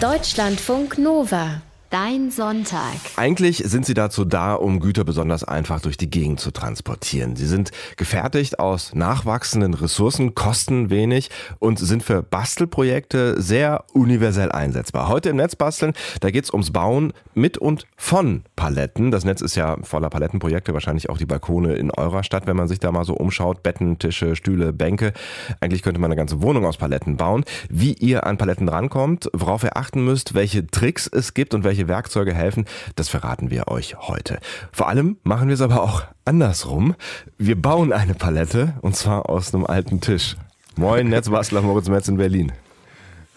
Deutschlandfunk 0.00 0.96
Nova. 0.96 1.60
Dein 1.90 2.30
Sonntag. 2.30 2.94
Eigentlich 3.16 3.64
sind 3.66 3.84
sie 3.84 3.94
dazu 3.94 4.24
da, 4.24 4.54
um 4.54 4.78
Güter 4.78 5.02
besonders 5.02 5.42
einfach 5.42 5.80
durch 5.80 5.96
die 5.96 6.08
Gegend 6.08 6.38
zu 6.38 6.52
transportieren. 6.52 7.34
Sie 7.34 7.48
sind 7.48 7.72
gefertigt 7.96 8.60
aus 8.60 8.94
nachwachsenden 8.94 9.74
Ressourcen, 9.74 10.36
kosten 10.36 10.88
wenig 10.90 11.30
und 11.58 11.80
sind 11.80 12.04
für 12.04 12.22
Bastelprojekte 12.22 13.42
sehr 13.42 13.86
universell 13.92 14.52
einsetzbar. 14.52 15.08
Heute 15.08 15.30
im 15.30 15.36
Netz 15.36 15.56
basteln, 15.56 15.92
da 16.20 16.30
geht's 16.30 16.52
ums 16.52 16.70
Bauen 16.70 17.12
mit 17.34 17.58
und 17.58 17.88
von 17.96 18.44
Paletten. 18.54 19.10
Das 19.10 19.24
Netz 19.24 19.40
ist 19.40 19.56
ja 19.56 19.76
voller 19.82 20.10
Palettenprojekte, 20.10 20.72
wahrscheinlich 20.74 21.10
auch 21.10 21.18
die 21.18 21.26
Balkone 21.26 21.74
in 21.74 21.90
eurer 21.90 22.22
Stadt, 22.22 22.46
wenn 22.46 22.56
man 22.56 22.68
sich 22.68 22.78
da 22.78 22.92
mal 22.92 23.04
so 23.04 23.14
umschaut. 23.14 23.64
Betten, 23.64 23.98
Tische, 23.98 24.36
Stühle, 24.36 24.72
Bänke. 24.72 25.12
Eigentlich 25.60 25.82
könnte 25.82 26.00
man 26.00 26.12
eine 26.12 26.16
ganze 26.16 26.40
Wohnung 26.40 26.66
aus 26.66 26.76
Paletten 26.76 27.16
bauen. 27.16 27.44
Wie 27.68 27.94
ihr 27.94 28.26
an 28.28 28.38
Paletten 28.38 28.68
rankommt, 28.68 29.28
worauf 29.32 29.64
ihr 29.64 29.76
achten 29.76 30.04
müsst, 30.04 30.34
welche 30.34 30.68
Tricks 30.68 31.08
es 31.08 31.34
gibt 31.34 31.52
und 31.52 31.64
welche 31.64 31.79
welche 31.80 31.88
Werkzeuge 31.88 32.34
helfen, 32.34 32.66
das 32.96 33.08
verraten 33.08 33.50
wir 33.50 33.68
euch 33.68 33.96
heute. 33.98 34.38
Vor 34.70 34.88
allem 34.88 35.16
machen 35.22 35.48
wir 35.48 35.54
es 35.54 35.62
aber 35.62 35.82
auch 35.82 36.02
andersrum. 36.24 36.94
Wir 37.38 37.60
bauen 37.60 37.92
eine 37.92 38.14
Palette 38.14 38.74
und 38.82 38.96
zwar 38.96 39.30
aus 39.30 39.54
einem 39.54 39.64
alten 39.64 40.00
Tisch. 40.00 40.36
Moin, 40.76 41.08
Netzbastler 41.08 41.62
Moritz 41.62 41.88
Metz 41.88 42.08
in 42.08 42.16
Berlin. 42.16 42.52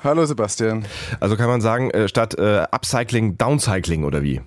Hallo 0.03 0.25
Sebastian. 0.25 0.85
Also 1.21 1.37
kann 1.37 1.47
man 1.47 1.61
sagen, 1.61 1.89
äh, 1.91 2.09
statt 2.09 2.37
äh, 2.37 2.65
Upcycling, 2.69 3.37
Downcycling 3.37 4.03
oder 4.03 4.21
wie? 4.23 4.41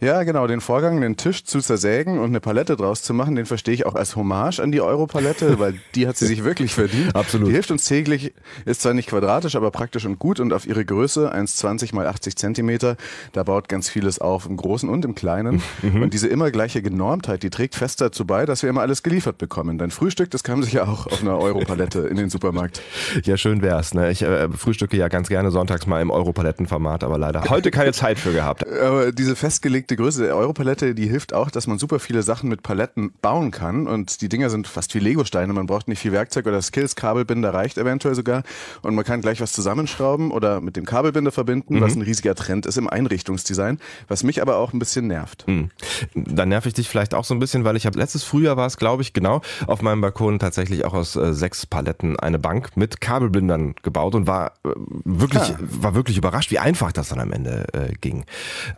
Ja, 0.00 0.22
genau, 0.22 0.46
den 0.46 0.60
Vorgang, 0.60 1.00
den 1.00 1.16
Tisch 1.16 1.44
zu 1.44 1.60
zersägen 1.60 2.18
und 2.18 2.26
eine 2.26 2.40
Palette 2.40 2.76
draus 2.76 3.02
zu 3.02 3.14
machen, 3.14 3.36
den 3.36 3.46
verstehe 3.46 3.74
ich 3.74 3.86
auch 3.86 3.94
als 3.94 4.16
Hommage 4.16 4.60
an 4.60 4.72
die 4.72 4.80
Europalette, 4.80 5.58
weil 5.58 5.80
die 5.94 6.06
hat 6.06 6.16
sie 6.16 6.26
sich 6.26 6.44
wirklich 6.44 6.74
verdient. 6.74 7.14
Absolut. 7.14 7.48
Die 7.48 7.52
hilft 7.52 7.70
uns 7.70 7.84
täglich, 7.84 8.32
ist 8.64 8.82
zwar 8.82 8.94
nicht 8.94 9.08
quadratisch, 9.08 9.56
aber 9.56 9.70
praktisch 9.70 10.04
und 10.04 10.18
gut 10.18 10.40
und 10.40 10.52
auf 10.52 10.66
ihre 10.66 10.84
Größe, 10.84 11.34
1,20 11.34 11.94
mal 11.94 12.06
80 12.06 12.36
Zentimeter, 12.36 12.96
da 13.32 13.42
baut 13.42 13.68
ganz 13.68 13.88
vieles 13.88 14.18
auf, 14.18 14.46
im 14.46 14.56
Großen 14.56 14.88
und 14.88 15.04
im 15.04 15.14
Kleinen. 15.14 15.62
Mhm. 15.82 16.02
Und 16.02 16.14
diese 16.14 16.28
immer 16.28 16.50
gleiche 16.50 16.82
Genormtheit, 16.82 17.42
die 17.42 17.50
trägt 17.50 17.74
fest 17.74 18.00
dazu 18.00 18.26
bei, 18.26 18.46
dass 18.46 18.62
wir 18.62 18.70
immer 18.70 18.82
alles 18.82 19.02
geliefert 19.02 19.38
bekommen. 19.38 19.78
Dein 19.78 19.90
Frühstück, 19.90 20.30
das 20.30 20.42
kam 20.42 20.62
sich 20.62 20.74
ja 20.74 20.84
auch 20.84 21.06
auf 21.06 21.22
einer 21.22 21.38
Europalette 21.38 22.00
in 22.00 22.16
den 22.16 22.30
Supermarkt. 22.30 22.80
Ja, 23.24 23.36
schön 23.36 23.62
wär's. 23.62 23.94
Ne? 23.94 24.10
Ich 24.10 24.22
äh, 24.22 24.48
frühstücke 24.50 24.96
ja 24.96 25.08
ganz 25.08 25.28
gerne 25.28 25.50
sonntags 25.50 25.86
mal 25.86 26.02
im 26.02 26.10
Europalettenformat, 26.10 27.04
aber 27.04 27.16
leider 27.16 27.44
heute 27.48 27.70
keine 27.70 27.92
Zeit 27.92 28.18
für 28.18 28.32
gehabt. 28.32 28.66
Aber 28.68 29.12
diese 29.12 29.36
festgelegte 29.44 29.94
Größe 29.96 30.22
der 30.22 30.36
Europalette, 30.36 30.94
die 30.94 31.06
hilft 31.06 31.34
auch, 31.34 31.50
dass 31.50 31.66
man 31.66 31.78
super 31.78 31.98
viele 31.98 32.22
Sachen 32.22 32.48
mit 32.48 32.62
Paletten 32.62 33.12
bauen 33.20 33.50
kann. 33.50 33.86
Und 33.86 34.22
die 34.22 34.30
Dinger 34.30 34.48
sind 34.48 34.66
fast 34.66 34.94
wie 34.94 35.00
Legosteine. 35.00 35.52
Man 35.52 35.66
braucht 35.66 35.86
nicht 35.86 35.98
viel 35.98 36.12
Werkzeug 36.12 36.46
oder 36.46 36.62
Skills. 36.62 36.96
Kabelbinder 36.96 37.52
reicht 37.52 37.76
eventuell 37.76 38.14
sogar. 38.14 38.42
Und 38.80 38.94
man 38.94 39.04
kann 39.04 39.20
gleich 39.20 39.42
was 39.42 39.52
zusammenschrauben 39.52 40.30
oder 40.30 40.62
mit 40.62 40.76
dem 40.76 40.86
Kabelbinder 40.86 41.30
verbinden, 41.30 41.74
mhm. 41.74 41.80
was 41.82 41.94
ein 41.94 42.00
riesiger 42.00 42.34
Trend 42.34 42.64
ist 42.64 42.78
im 42.78 42.88
Einrichtungsdesign, 42.88 43.80
was 44.08 44.22
mich 44.22 44.40
aber 44.40 44.56
auch 44.56 44.72
ein 44.72 44.78
bisschen 44.78 45.08
nervt. 45.08 45.46
Mhm. 45.46 45.68
Dann 46.14 46.48
nerv 46.48 46.64
ich 46.64 46.72
dich 46.72 46.88
vielleicht 46.88 47.12
auch 47.12 47.26
so 47.26 47.34
ein 47.34 47.38
bisschen, 47.38 47.64
weil 47.64 47.76
ich 47.76 47.84
habe 47.84 47.98
letztes 47.98 48.24
Frühjahr 48.24 48.56
war 48.56 48.66
es, 48.66 48.78
glaube 48.78 49.02
ich, 49.02 49.12
genau 49.12 49.42
auf 49.66 49.82
meinem 49.82 50.00
Balkon 50.00 50.38
tatsächlich 50.38 50.86
auch 50.86 50.94
aus 50.94 51.16
äh, 51.16 51.34
sechs 51.34 51.66
Paletten 51.66 52.18
eine 52.18 52.38
Bank 52.38 52.78
mit 52.78 53.02
Kabelbindern 53.02 53.74
gebaut 53.82 54.14
und 54.14 54.26
war 54.26 54.52
äh, 54.64 54.70
wirklich, 55.04 55.42
ah. 55.42 55.58
war 55.60 55.94
wirklich 55.94 56.16
überrascht, 56.16 56.50
wie 56.50 56.58
einfach 56.58 56.92
das 56.92 57.10
dann 57.10 57.20
am 57.20 57.30
Ende 57.30 57.66
äh, 57.74 57.92
ging. 58.00 58.24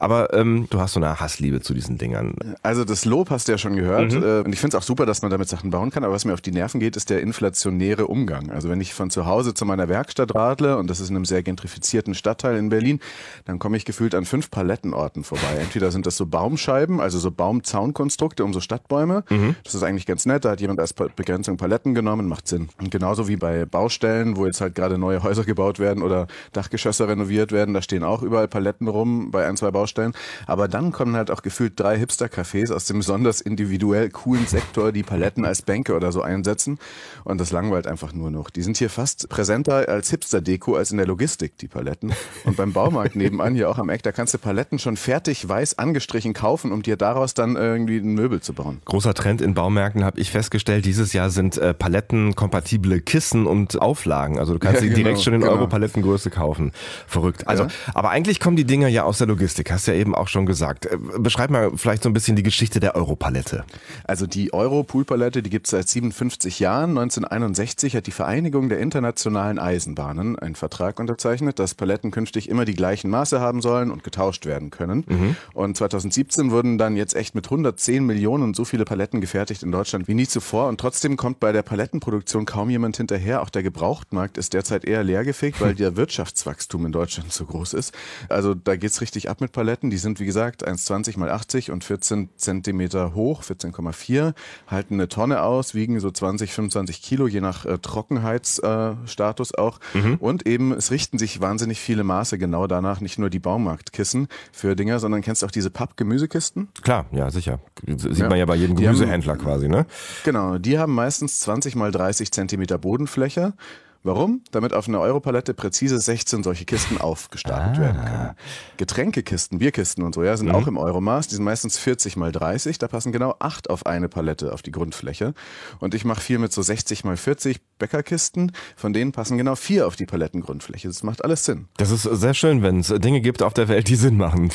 Aber 0.01 0.35
ähm, 0.35 0.56
du 0.71 0.81
hast 0.81 0.95
so 0.95 1.01
eine 1.01 1.21
Hassliebe 1.21 1.61
zu 1.61 1.75
diesen 1.75 1.99
Dingern. 1.99 2.35
Also 2.63 2.85
das 2.85 3.05
Lob 3.05 3.31
hast 3.31 3.49
du 3.49 3.53
ja 3.53 3.59
schon 3.59 3.77
gehört. 3.77 4.13
Mhm. 4.13 4.23
Äh, 4.23 4.41
und 4.41 4.53
ich 4.53 4.61
finde 4.61 4.77
es 4.77 4.83
auch 4.83 4.87
super, 4.87 5.07
dass 5.07 5.23
man 5.23 5.31
damit 5.31 5.49
Sachen 5.49 5.71
bauen 5.71 5.91
kann. 5.91 6.05
Aber 6.05 6.15
was 6.15 6.25
mir 6.25 6.35
auf 6.35 6.41
die 6.41 6.53
Nerven 6.53 6.81
geht, 6.81 6.97
ist 6.97 7.11
der 7.11 7.21
inflationäre 7.21 8.07
Umgang. 8.07 8.51
Also 8.51 8.69
wenn 8.69 8.81
ich 8.81 8.95
von 8.95 9.11
zu 9.11 9.27
Hause 9.27 9.55
zu 9.55 9.65
meiner 9.65 9.89
Werkstatt 9.89 10.35
radle, 10.35 10.79
und 10.79 10.89
das 10.89 11.01
ist 11.01 11.11
in 11.11 11.17
einem 11.17 11.25
sehr 11.25 11.43
gentrifizierten 11.43 12.15
Stadtteil 12.15 12.57
in 12.57 12.69
Berlin, 12.69 13.01
dann 13.45 13.59
komme 13.59 13.77
ich 13.77 13.85
gefühlt 13.85 14.15
an 14.15 14.25
fünf 14.25 14.51
Palettenorten 14.51 15.25
vorbei. 15.25 15.57
Entweder 15.61 15.91
sind 15.91 16.07
das 16.07 16.17
so 16.17 16.27
Baumscheiben, 16.27 17.01
also 17.01 17.19
so 17.19 17.31
Baumzaunkonstrukte 17.31 18.45
um 18.45 18.53
so 18.53 18.61
Stadtbäume. 18.61 19.25
Mhm. 19.29 19.57
Das 19.65 19.75
ist 19.75 19.83
eigentlich 19.83 20.07
ganz 20.07 20.27
nett. 20.27 20.45
Da 20.45 20.51
hat 20.51 20.61
jemand 20.61 20.81
als 20.81 20.93
Begrenzung 20.93 21.57
Paletten 21.57 21.95
genommen, 21.95 22.29
macht 22.29 22.49
Sinn. 22.49 22.69
Und 22.79 22.91
genauso 22.91 23.29
wie 23.29 23.37
bei 23.37 23.65
Baustellen, 23.65 24.37
wo 24.37 24.47
jetzt 24.47 24.61
halt 24.61 24.75
gerade 24.75 24.99
neue 24.99 25.23
Häuser 25.23 25.45
gebaut 25.45 25.79
werden 25.79 26.03
oder 26.03 26.27
Dachgeschosse 26.53 27.09
renoviert 27.09 27.53
werden, 27.53 27.75
da 27.75 27.83
stehen 27.83 28.05
auch 28.05 28.23
überall 28.23 28.49
Paletten 28.49 28.89
rum 28.89 29.31
bei 29.31 29.47
ein, 29.47 29.57
zwei 29.57 29.71
Baustellen. 29.71 30.13
Aber 30.47 30.69
dann 30.69 30.93
kommen 30.93 31.17
halt 31.17 31.31
auch 31.31 31.43
gefühlt 31.43 31.79
drei 31.79 31.99
Hipster-Cafés 31.99 32.73
aus 32.73 32.87
dem 32.87 32.99
besonders 32.99 33.41
individuell 33.41 34.11
coolen 34.11 34.47
Sektor, 34.47 34.93
die 34.93 35.03
Paletten 35.03 35.45
als 35.45 35.63
Bänke 35.63 35.95
oder 35.95 36.13
so 36.13 36.23
einsetzen. 36.23 36.79
Und 37.25 37.41
das 37.41 37.51
langweilt 37.51 37.87
einfach 37.87 38.13
nur 38.13 38.31
noch. 38.31 38.51
Die 38.51 38.63
sind 38.63 38.77
hier 38.77 38.91
fast 38.91 39.29
präsenter 39.29 39.89
als 39.89 40.11
Hipster-Deko 40.11 40.77
als 40.77 40.93
in 40.93 40.97
der 40.97 41.07
Logistik, 41.07 41.59
die 41.59 41.69
Paletten. 41.69 42.13
Und 42.45 42.57
beim 42.57 42.73
Baumarkt 42.73 43.17
nebenan, 43.17 43.55
hier 43.55 43.69
auch 43.69 43.79
am 43.79 43.89
Eck, 43.89 44.03
da 44.03 44.13
kannst 44.13 44.35
du 44.35 44.39
Paletten 44.39 44.79
schon 44.79 44.97
fertig 44.97 45.49
weiß 45.49 45.79
angestrichen 45.79 46.33
kaufen, 46.33 46.73
um 46.73 46.83
dir 46.83 46.97
daraus 46.97 47.35
dann 47.35 47.57
irgendwie 47.57 47.99
ein 47.99 48.15
Möbel 48.15 48.41
zu 48.41 48.53
bauen. 48.53 48.81
Großer 48.85 49.15
Trend 49.15 49.41
in 49.41 49.55
Baumärkten 49.55 50.05
habe 50.05 50.21
ich 50.21 50.31
festgestellt. 50.31 50.85
Dieses 50.85 51.13
Jahr 51.13 51.31
sind 51.31 51.59
äh, 51.59 51.75
Palettenkompatible 51.75 53.01
Kissen 53.01 53.47
und 53.47 53.81
Auflagen. 53.81 54.39
Also 54.39 54.53
du 54.53 54.59
kannst 54.59 54.77
ja, 54.81 54.81
sie 54.83 54.89
genau, 54.89 55.03
direkt 55.03 55.23
schon 55.23 55.35
in 55.35 55.41
genau. 55.41 55.53
Euro-Palettengröße 55.53 56.31
kaufen. 56.31 56.73
Verrückt. 57.07 57.49
Also, 57.49 57.65
ja. 57.65 57.71
aber 57.95 58.11
eigentlich 58.11 58.41
kommen 58.41 58.57
die 58.57 58.65
Dinger 58.65 58.89
ja 58.89 59.03
aus 59.03 59.19
der 59.19 59.27
Logistik. 59.27 59.71
Hast 59.71 59.87
ja 59.87 59.95
eben 59.95 60.15
auch 60.15 60.29
schon 60.29 60.36
gesagt. 60.45 60.85
Äh, 60.85 60.99
beschreib 61.19 61.49
mal 61.49 61.71
vielleicht 61.77 62.03
so 62.03 62.11
ein 62.11 62.13
bisschen 62.13 62.37
die 62.37 62.43
Geschichte 62.43 62.81
der 62.81 62.97
Europalette. 62.97 63.65
Also 64.05 64.27
die 64.27 64.53
Euro-Poolpalette, 64.53 65.43
die 65.43 65.49
gibt 65.49 65.67
es 65.67 65.71
seit 65.71 65.89
57 65.89 66.61
Jahren. 66.61 66.91
1961 66.91 67.97
hat 67.97 68.07
die 68.07 68.11
Vereinigung 68.11 68.69
der 68.69 68.81
internationalen 68.81 69.59
Eisenbahnen 69.59 70.39
einen 70.39 70.57
Vertrag 70.57 71.01
unterzeichnet, 71.01 71.59
dass 71.59 71.75
Paletten 71.75 72.11
künftig 72.11 72.51
immer 72.51 72.67
die 72.67 72.75
gleichen 72.75 73.09
Maße 73.09 73.41
haben 73.41 73.63
sollen 73.63 73.91
und 73.91 74.05
getauscht 74.05 74.45
werden 74.45 74.71
können. 74.71 75.05
Mhm. 75.07 75.37
Und 75.55 75.77
2017 75.77 76.51
wurden 76.51 76.77
dann 76.77 76.97
jetzt 76.97 77.15
echt 77.15 77.35
mit 77.35 77.47
110 77.47 78.05
Millionen 78.05 78.53
so 78.53 78.65
viele 78.65 78.85
Paletten 78.85 79.21
gefertigt 79.21 79.63
in 79.63 79.73
Deutschland 79.73 80.09
wie 80.09 80.15
nie 80.15 80.27
zuvor. 80.27 80.69
Und 80.69 80.81
trotzdem 80.81 81.17
kommt 81.17 81.41
bei 81.41 81.53
der 81.53 81.63
Palettenproduktion 81.63 82.45
kaum 82.45 82.69
jemand 82.69 82.97
hinterher. 82.97 83.43
Auch 83.43 83.51
der 83.51 83.63
Gebrauchtmarkt 83.63 84.39
ist 84.39 84.53
derzeit 84.53 84.85
eher 84.85 85.05
leergefegt, 85.05 85.61
weil 85.61 85.75
der 85.75 85.97
Wirtschaftswachstum 85.97 86.87
in 86.87 86.93
Deutschland 86.93 87.33
so 87.33 87.45
groß 87.45 87.75
ist. 87.75 87.95
Also 88.29 88.55
da 88.55 88.77
geht 88.77 88.91
es 88.91 89.01
richtig 89.01 89.31
ab 89.31 89.41
mit 89.41 89.53
Paletten. 89.53 89.91
Die 89.91 89.99
sind, 89.99 90.21
wie 90.21 90.26
gesagt, 90.27 90.67
1,20 90.67 91.19
mal 91.19 91.31
80 91.31 91.71
und 91.71 91.85
14 91.85 92.31
Zentimeter 92.37 93.15
hoch, 93.15 93.43
14,4, 93.43 94.35
halten 94.67 94.95
eine 94.95 95.09
Tonne 95.09 95.43
aus, 95.43 95.75
wiegen 95.75 95.99
so 96.01 96.11
20, 96.11 96.53
25 96.53 97.01
Kilo, 97.03 97.27
je 97.27 97.41
nach 97.41 97.65
äh, 97.65 97.79
Trockenheitsstatus 97.79 99.51
äh, 99.53 99.59
auch. 99.59 99.81
Mhm. 99.95 100.17
Und 100.17 100.47
eben, 100.47 100.73
es 100.73 100.91
richten 100.91 101.19
sich 101.19 101.41
wahnsinnig 101.41 101.81
viele 101.81 102.05
Maße 102.05 102.39
genau 102.39 102.67
danach, 102.67 103.01
nicht 103.01 103.19
nur 103.19 103.31
die 103.31 103.39
Baumarktkissen 103.39 104.29
für 104.53 104.77
Dinger, 104.77 104.99
sondern 104.99 105.23
kennst 105.23 105.43
du 105.43 105.47
auch 105.47 105.51
diese 105.51 105.71
Papp-Gemüsekisten? 105.71 106.69
Klar, 106.83 107.07
ja, 107.13 107.31
sicher. 107.31 107.61
Sieht 107.87 108.19
ja. 108.19 108.29
man 108.29 108.39
ja 108.39 108.45
bei 108.45 108.57
jedem 108.57 108.77
Gemüsehändler 108.77 109.35
haben, 109.35 109.43
quasi, 109.43 109.69
ne? 109.69 109.87
Genau, 110.25 110.59
die 110.59 110.79
haben 110.79 110.95
meistens 110.95 111.41
20 111.41 111.77
mal 111.77 111.91
30 111.91 112.33
Zentimeter 112.33 112.79
Bodenfläche 112.79 113.55
Warum? 114.03 114.43
Damit 114.51 114.73
auf 114.73 114.89
einer 114.89 115.01
Europalette 115.01 115.55
präzise 115.55 115.99
16 115.99 116.43
solche 116.43 116.65
Kisten 116.65 116.99
aufgestapelt 116.99 117.79
ah. 117.79 117.81
werden 117.81 118.05
können. 118.05 118.31
Getränkekisten, 118.77 119.59
Bierkisten 119.59 120.05
und 120.05 120.15
so, 120.15 120.23
ja, 120.23 120.37
sind 120.37 120.49
mhm. 120.49 120.55
auch 120.55 120.67
im 120.67 120.77
Euromaß. 120.77 121.29
Die 121.29 121.35
sind 121.35 121.45
meistens 121.45 121.79
40 121.79 122.17
mal 122.17 122.33
30. 122.33 122.79
Da 122.79 122.89
passen 122.89 123.13
genau 123.13 123.35
acht 123.39 123.71
auf 123.71 123.87
eine 123.87 124.09
Palette 124.09 124.53
auf 124.53 124.63
die 124.63 124.71
Grundfläche. 124.71 125.35
Und 125.81 125.95
ich 125.95 126.05
mache 126.05 126.21
viel 126.21 126.39
mit 126.39 126.53
so 126.53 126.63
60 126.63 127.05
mal 127.05 127.17
40 127.17 127.61
Bäckerkisten. 127.79 128.53
Von 128.77 128.93
denen 128.93 129.13
passen 129.13 129.39
genau 129.39 129.55
vier 129.55 129.87
auf 129.87 129.97
die 129.97 130.07
Palettengrundfläche. 130.07 130.89
Das 130.89 131.03
macht 131.03 131.25
alles 131.25 131.45
Sinn. 131.45 131.67
Das 131.77 131.91
ist 131.91 132.03
sehr 132.03 132.35
schön, 132.35 132.63
wenn 132.63 132.81
es 132.81 132.89
Dinge 132.89 133.21
gibt 133.21 133.43
auf 133.43 133.55
der 133.55 133.69
Welt, 133.69 133.89
die 133.89 133.97
Sinn 133.97 134.17
machen. 134.17 134.51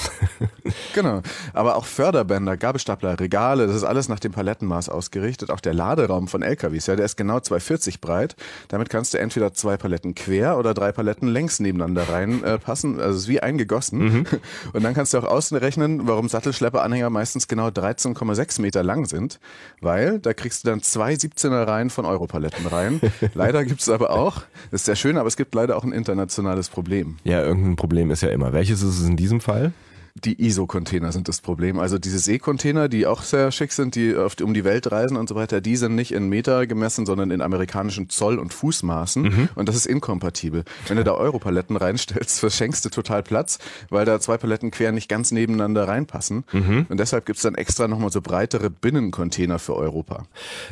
genau. 0.93 1.21
Aber 1.53 1.75
auch 1.75 1.85
Förderbänder, 1.85 2.57
Gabelstapler, 2.57 3.19
Regale, 3.19 3.67
das 3.67 3.75
ist 3.75 3.83
alles 3.83 4.09
nach 4.09 4.19
dem 4.19 4.31
Palettenmaß 4.31 4.89
ausgerichtet. 4.89 5.49
Auch 5.49 5.59
der 5.59 5.73
Laderaum 5.73 6.27
von 6.27 6.41
LKWs, 6.41 6.87
ja, 6.87 6.95
der 6.95 7.05
ist 7.05 7.17
genau 7.17 7.39
240 7.39 8.01
breit. 8.01 8.35
Damit 8.67 8.89
kannst 8.89 9.13
du 9.13 9.19
entweder 9.19 9.40
entweder 9.41 9.53
zwei 9.53 9.77
Paletten 9.77 10.13
quer 10.13 10.57
oder 10.57 10.73
drei 10.73 10.91
Paletten 10.91 11.27
längs 11.27 11.59
nebeneinander 11.59 12.09
reinpassen. 12.09 12.99
Äh, 12.99 13.01
also 13.01 13.15
es 13.15 13.23
ist 13.23 13.27
wie 13.27 13.39
eingegossen. 13.39 13.99
Mhm. 13.99 14.25
Und 14.73 14.83
dann 14.83 14.93
kannst 14.93 15.13
du 15.13 15.17
auch 15.17 15.23
ausrechnen, 15.23 16.07
warum 16.07 16.29
Sattelschlepperanhänger 16.29 17.09
meistens 17.09 17.47
genau 17.47 17.69
13,6 17.69 18.61
Meter 18.61 18.83
lang 18.83 19.05
sind. 19.05 19.39
Weil 19.81 20.19
da 20.19 20.33
kriegst 20.33 20.63
du 20.63 20.69
dann 20.69 20.81
zwei 20.81 21.13
17er 21.13 21.67
Reihen 21.67 21.89
von 21.89 22.05
Europaletten 22.05 22.67
rein. 22.67 23.01
leider 23.33 23.65
gibt 23.65 23.81
es 23.81 23.89
aber 23.89 24.11
auch, 24.11 24.43
das 24.69 24.81
ist 24.81 24.85
sehr 24.85 24.95
schön, 24.95 25.17
aber 25.17 25.27
es 25.27 25.37
gibt 25.37 25.55
leider 25.55 25.75
auch 25.75 25.83
ein 25.83 25.91
internationales 25.91 26.69
Problem. 26.69 27.17
Ja, 27.23 27.41
irgendein 27.41 27.75
Problem 27.75 28.11
ist 28.11 28.21
ja 28.21 28.29
immer. 28.29 28.53
Welches 28.53 28.83
ist 28.83 28.99
es 28.99 29.07
in 29.07 29.17
diesem 29.17 29.41
Fall? 29.41 29.73
Die 30.15 30.45
ISO-Container 30.45 31.11
sind 31.11 31.27
das 31.27 31.41
Problem. 31.41 31.79
Also 31.79 31.97
diese 31.97 32.19
Seekontainer, 32.19 32.89
die 32.89 33.05
auch 33.07 33.23
sehr 33.23 33.51
schick 33.51 33.71
sind, 33.71 33.95
die 33.95 34.15
oft 34.15 34.41
um 34.41 34.53
die 34.53 34.63
Welt 34.63 34.91
reisen 34.91 35.17
und 35.17 35.29
so 35.29 35.35
weiter, 35.35 35.61
die 35.61 35.75
sind 35.75 35.95
nicht 35.95 36.11
in 36.11 36.27
Meter 36.27 36.67
gemessen, 36.67 37.05
sondern 37.05 37.31
in 37.31 37.41
amerikanischen 37.41 38.09
Zoll- 38.09 38.39
und 38.39 38.53
Fußmaßen. 38.53 39.23
Mhm. 39.23 39.49
Und 39.55 39.69
das 39.69 39.75
ist 39.75 39.85
inkompatibel. 39.85 40.63
Wenn 40.87 40.97
du 40.97 41.03
da 41.03 41.13
Europaletten 41.13 41.77
reinstellst, 41.77 42.39
verschenkst 42.41 42.83
du 42.85 42.89
total 42.89 43.23
Platz, 43.23 43.59
weil 43.89 44.05
da 44.05 44.19
zwei 44.19 44.37
Paletten 44.37 44.71
quer 44.71 44.91
nicht 44.91 45.07
ganz 45.07 45.31
nebeneinander 45.31 45.87
reinpassen. 45.87 46.43
Mhm. 46.51 46.85
Und 46.89 46.99
deshalb 46.99 47.25
gibt 47.25 47.37
es 47.37 47.43
dann 47.43 47.55
extra 47.55 47.87
nochmal 47.87 48.11
so 48.11 48.21
breitere 48.21 48.69
Binnencontainer 48.69 49.59
für 49.59 49.75
Europa. 49.75 50.23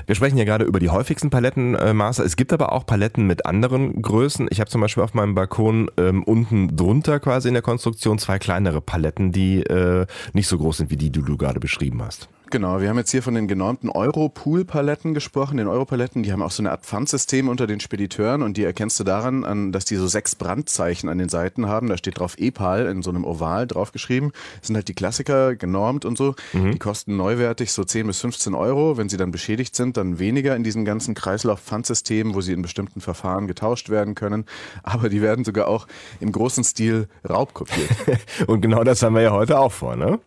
Wir 0.06 0.16
sprechen 0.16 0.38
ja 0.38 0.44
gerade 0.44 0.66
über 0.66 0.80
die 0.80 0.90
häufigsten 0.90 1.30
Palettenmaße. 1.30 2.24
Es 2.24 2.36
gibt 2.36 2.54
aber 2.54 2.72
auch 2.74 2.86
Paletten 2.86 3.26
mit 3.26 3.46
anderen 3.46 4.02
Größen. 4.02 4.48
Ich 4.52 4.60
habe 4.60 4.70
zum 4.70 4.82
Beispiel 4.82 5.04
auf 5.04 5.14
meinem 5.14 5.36
Balkon 5.36 5.90
ähm, 5.98 6.24
unten 6.24 6.76
drunter 6.76 7.20
quasi 7.20 7.48
in 7.48 7.54
der 7.54 7.64
Konstruktion 7.64 8.20
zwei 8.20 8.40
kleinere 8.40 8.82
Paletten, 8.82 9.29
die 9.32 9.62
äh, 9.64 10.06
nicht 10.34 10.48
so 10.48 10.58
groß 10.58 10.78
sind 10.78 10.92
wie 10.92 10.98
die, 10.98 11.10
die 11.10 11.22
du 11.22 11.38
gerade 11.38 11.60
beschrieben 11.60 12.02
hast. 12.02 12.30
Genau, 12.52 12.82
wir 12.82 12.90
haben 12.90 12.98
jetzt 12.98 13.12
hier 13.12 13.22
von 13.22 13.36
den 13.36 13.48
genormten 13.48 13.90
Euro-Pool-Paletten 13.90 15.14
gesprochen, 15.14 15.58
den 15.58 15.68
Euro-Paletten, 15.68 16.24
die 16.24 16.32
haben 16.32 16.42
auch 16.42 16.50
so 16.50 16.64
eine 16.64 16.72
Art 16.72 16.84
Pfandsystem 16.84 17.48
unter 17.48 17.68
den 17.68 17.80
Spediteuren 17.80 18.42
und 18.42 18.58
die 18.58 18.64
erkennst 18.64 19.00
du 19.00 19.04
daran, 19.04 19.46
an, 19.46 19.72
dass 19.72 19.86
die 19.86 19.96
so 19.96 20.08
sechs 20.08 20.34
Brandzeichen 20.34 21.10
an 21.10 21.20
den 21.20 21.30
Seiten 21.30 21.68
haben. 21.68 21.90
Da 21.90 21.98
steht 21.98 22.18
drauf 22.18 22.36
EPAL 22.40 22.88
in 22.88 23.04
so 23.04 23.12
einem 23.12 23.24
Oval 23.24 23.68
draufgeschrieben. 23.68 24.32
Das 24.60 24.68
sind 24.68 24.76
halt 24.76 24.88
die 24.88 24.96
Klassiker, 24.96 25.56
genormt 25.56 26.06
und 26.06 26.18
so. 26.18 26.34
Mhm. 26.54 26.72
Die 26.72 26.80
kosten 26.80 27.18
neuwertig 27.18 27.72
so 27.72 27.84
10 27.84 28.08
bis 28.08 28.20
15 28.22 28.56
Euro. 28.56 28.98
Wenn 28.98 29.10
sie 29.10 29.18
dann 29.18 29.30
beschädigt 29.30 29.76
sind, 29.76 29.96
dann 29.98 30.18
weniger 30.18 30.56
in 30.56 30.64
diesem 30.64 30.86
ganzen 30.86 31.14
Kreislauf-Pfandsystem, 31.14 32.34
wo 32.34 32.42
sie 32.42 32.54
in 32.54 32.64
bestimmten 32.64 33.00
Verfahren 33.00 33.48
getauscht 33.48 33.90
werden 33.90 34.16
können. 34.16 34.46
Aber 34.82 35.10
die 35.10 35.22
werden 35.22 35.46
sogar 35.46 35.68
auch 35.68 35.86
im 36.20 36.32
großen 36.32 36.64
Stil 36.64 37.10
raubkopiert. 37.30 37.90
und 38.48 38.62
genau 38.62 38.84
das 38.84 39.04
haben 39.04 39.14
wir 39.14 39.22
ja 39.22 39.32
heute 39.32 39.60
auch 39.60 39.72
vor, 39.72 39.96
ne? 39.96 40.20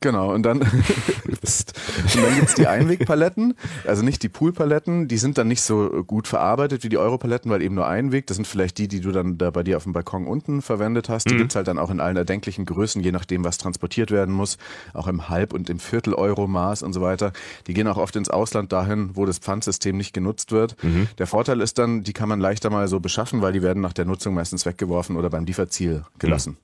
Genau, 0.00 0.32
und 0.32 0.44
dann 0.44 0.60
ist. 1.58 1.74
Und 2.14 2.22
dann 2.24 2.34
gibt's 2.36 2.54
die 2.54 2.66
Einwegpaletten, 2.66 3.54
also 3.86 4.02
nicht 4.02 4.22
die 4.22 4.28
Poolpaletten, 4.28 5.08
die 5.08 5.18
sind 5.18 5.38
dann 5.38 5.48
nicht 5.48 5.62
so 5.62 6.04
gut 6.06 6.28
verarbeitet 6.28 6.84
wie 6.84 6.88
die 6.88 6.98
Europaletten, 6.98 7.50
weil 7.50 7.62
eben 7.62 7.74
nur 7.74 7.86
Einweg. 7.86 8.26
Das 8.26 8.36
sind 8.36 8.46
vielleicht 8.46 8.78
die, 8.78 8.88
die 8.88 9.00
du 9.00 9.12
dann 9.12 9.38
da 9.38 9.50
bei 9.50 9.62
dir 9.62 9.76
auf 9.76 9.84
dem 9.84 9.92
Balkon 9.92 10.26
unten 10.26 10.62
verwendet 10.62 11.08
hast. 11.08 11.28
Die 11.28 11.34
mhm. 11.34 11.38
gibt's 11.38 11.56
halt 11.56 11.68
dann 11.68 11.78
auch 11.78 11.90
in 11.90 12.00
allen 12.00 12.16
erdenklichen 12.16 12.64
Größen, 12.64 13.02
je 13.02 13.12
nachdem, 13.12 13.44
was 13.44 13.58
transportiert 13.58 14.10
werden 14.10 14.34
muss. 14.34 14.58
Auch 14.94 15.08
im 15.08 15.28
Halb- 15.28 15.52
und 15.52 15.70
im 15.70 15.78
Viertel-Euro-Maß 15.78 16.82
und 16.82 16.92
so 16.92 17.00
weiter. 17.00 17.32
Die 17.66 17.74
gehen 17.74 17.86
auch 17.88 17.96
oft 17.96 18.16
ins 18.16 18.28
Ausland 18.30 18.72
dahin, 18.72 19.10
wo 19.14 19.26
das 19.26 19.38
Pfandsystem 19.38 19.96
nicht 19.96 20.12
genutzt 20.12 20.52
wird. 20.52 20.82
Mhm. 20.82 21.08
Der 21.18 21.26
Vorteil 21.26 21.60
ist 21.60 21.78
dann, 21.78 22.02
die 22.02 22.12
kann 22.12 22.28
man 22.28 22.40
leichter 22.40 22.70
mal 22.70 22.88
so 22.88 23.00
beschaffen, 23.00 23.42
weil 23.42 23.52
die 23.52 23.62
werden 23.62 23.80
nach 23.80 23.92
der 23.92 24.04
Nutzung 24.04 24.34
meistens 24.34 24.66
weggeworfen 24.66 25.16
oder 25.16 25.30
beim 25.30 25.44
Lieferziel 25.44 26.04
gelassen. 26.18 26.56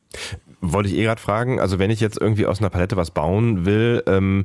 Mhm. 0.61 0.73
Wollte 0.73 0.88
ich 0.88 0.96
eh 0.96 1.02
gerade 1.02 1.20
fragen, 1.20 1.61
also 1.61 1.79
wenn 1.79 1.91
ich 1.91 2.00
jetzt 2.00 2.19
irgendwie 2.20 2.46
aus 2.46 2.61
einer 2.61 2.70
Palette 2.70 2.96
was 2.96 3.11
bauen 3.11 3.67
will, 3.67 4.02
ähm, 4.06 4.44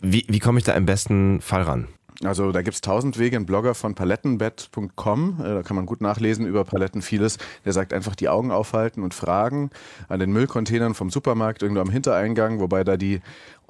wie, 0.00 0.24
wie 0.28 0.38
komme 0.38 0.58
ich 0.58 0.64
da 0.64 0.74
im 0.74 0.86
besten 0.86 1.40
Fall 1.40 1.62
ran? 1.62 1.88
Also 2.22 2.52
da 2.52 2.60
gibt's 2.60 2.82
tausend 2.82 3.18
Wege. 3.18 3.36
Ein 3.36 3.46
Blogger 3.46 3.74
von 3.74 3.94
palettenbett.com, 3.94 5.40
äh, 5.40 5.42
da 5.42 5.62
kann 5.62 5.76
man 5.76 5.86
gut 5.86 6.02
nachlesen 6.02 6.46
über 6.46 6.64
Paletten 6.64 7.00
vieles. 7.00 7.38
Der 7.64 7.72
sagt 7.72 7.94
einfach 7.94 8.14
die 8.14 8.28
Augen 8.28 8.50
aufhalten 8.50 9.02
und 9.02 9.14
fragen 9.14 9.70
an 10.08 10.20
den 10.20 10.30
Müllcontainern 10.30 10.94
vom 10.94 11.08
Supermarkt 11.08 11.62
irgendwo 11.62 11.80
am 11.80 11.88
Hintereingang, 11.88 12.60
wobei 12.60 12.84
da 12.84 12.98
die 12.98 13.20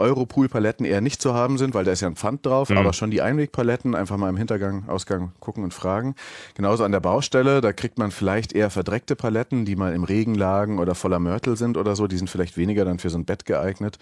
Europool-Paletten 0.00 0.84
eher 0.84 1.00
nicht 1.00 1.22
zu 1.22 1.34
haben 1.34 1.58
sind, 1.58 1.74
weil 1.74 1.84
da 1.84 1.92
ist 1.92 2.00
ja 2.00 2.08
ein 2.08 2.16
Pfand 2.16 2.46
drauf, 2.46 2.70
mhm. 2.70 2.78
aber 2.78 2.92
schon 2.92 3.10
die 3.10 3.22
Einwegpaletten 3.22 3.94
einfach 3.94 4.16
mal 4.16 4.28
im 4.28 4.36
Hintergang, 4.36 4.88
Ausgang 4.88 5.32
gucken 5.40 5.64
und 5.64 5.74
fragen. 5.74 6.14
Genauso 6.54 6.84
an 6.84 6.92
der 6.92 7.00
Baustelle, 7.00 7.60
da 7.60 7.72
kriegt 7.72 7.98
man 7.98 8.10
vielleicht 8.10 8.52
eher 8.52 8.70
verdreckte 8.70 9.16
Paletten, 9.16 9.64
die 9.64 9.76
mal 9.76 9.94
im 9.94 10.04
Regen 10.04 10.34
lagen 10.34 10.78
oder 10.78 10.94
voller 10.94 11.18
Mörtel 11.18 11.56
sind 11.56 11.76
oder 11.76 11.94
so. 11.96 12.06
Die 12.06 12.16
sind 12.16 12.30
vielleicht 12.30 12.56
weniger 12.56 12.84
dann 12.84 12.98
für 12.98 13.10
so 13.10 13.18
ein 13.18 13.24
Bett 13.24 13.44
geeignet. 13.44 13.98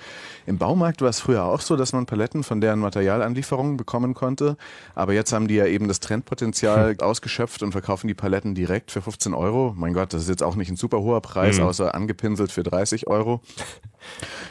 Im 0.46 0.58
Baumarkt 0.58 1.02
war 1.02 1.08
es 1.08 1.20
früher 1.20 1.44
auch 1.44 1.60
so, 1.60 1.76
dass 1.76 1.92
man 1.92 2.06
Paletten 2.06 2.44
von 2.44 2.60
deren 2.60 2.78
Materialanlieferungen 2.80 3.76
bekommen 3.76 4.14
konnte. 4.14 4.56
Aber 4.94 5.12
jetzt 5.12 5.32
haben 5.32 5.48
die 5.48 5.56
ja 5.56 5.66
eben 5.66 5.88
das 5.88 6.00
Trendpotenzial 6.00 6.92
mhm. 6.94 7.00
ausgeschöpft 7.00 7.62
und 7.62 7.72
verkaufen 7.72 8.08
die 8.08 8.14
Paletten 8.14 8.54
direkt 8.54 8.90
für 8.90 9.02
15 9.02 9.34
Euro. 9.34 9.74
Mein 9.76 9.94
Gott, 9.94 10.12
das 10.12 10.22
ist 10.22 10.28
jetzt 10.28 10.42
auch 10.42 10.56
nicht 10.56 10.70
ein 10.70 10.76
super 10.76 11.00
hoher 11.00 11.20
Preis, 11.20 11.58
mhm. 11.58 11.64
außer 11.64 11.94
angepinselt 11.94 12.52
für 12.52 12.62
30 12.62 13.08
Euro. 13.08 13.40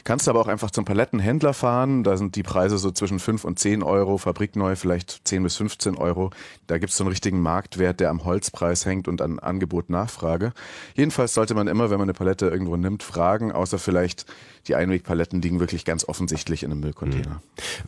Kannst 0.03 0.27
aber 0.27 0.39
auch 0.39 0.47
einfach 0.47 0.71
zum 0.71 0.85
Palettenhändler 0.85 1.53
fahren. 1.53 2.03
Da 2.03 2.17
sind 2.17 2.35
die 2.35 2.43
Preise 2.43 2.77
so 2.77 2.91
zwischen 2.91 3.19
5 3.19 3.43
und 3.43 3.59
10 3.59 3.83
Euro, 3.83 4.17
fabrikneu 4.17 4.75
vielleicht 4.75 5.27
10 5.27 5.43
bis 5.43 5.55
15 5.57 5.97
Euro. 5.97 6.31
Da 6.67 6.77
gibt 6.77 6.91
es 6.91 6.97
so 6.97 7.03
einen 7.03 7.09
richtigen 7.09 7.41
Marktwert, 7.41 7.99
der 7.99 8.09
am 8.09 8.25
Holzpreis 8.25 8.85
hängt 8.85 9.07
und 9.07 9.21
an 9.21 9.39
Angebot 9.39 9.89
Nachfrage. 9.89 10.53
Jedenfalls 10.95 11.33
sollte 11.33 11.53
man 11.53 11.67
immer, 11.67 11.89
wenn 11.89 11.97
man 11.97 12.05
eine 12.05 12.13
Palette 12.13 12.47
irgendwo 12.47 12.77
nimmt, 12.77 13.03
fragen, 13.03 13.51
außer 13.51 13.79
vielleicht 13.79 14.25
die 14.67 14.75
Einwegpaletten 14.75 15.41
liegen 15.41 15.59
wirklich 15.59 15.85
ganz 15.85 16.07
offensichtlich 16.07 16.63
in 16.63 16.71
einem 16.71 16.81
Müllcontainer. 16.81 17.41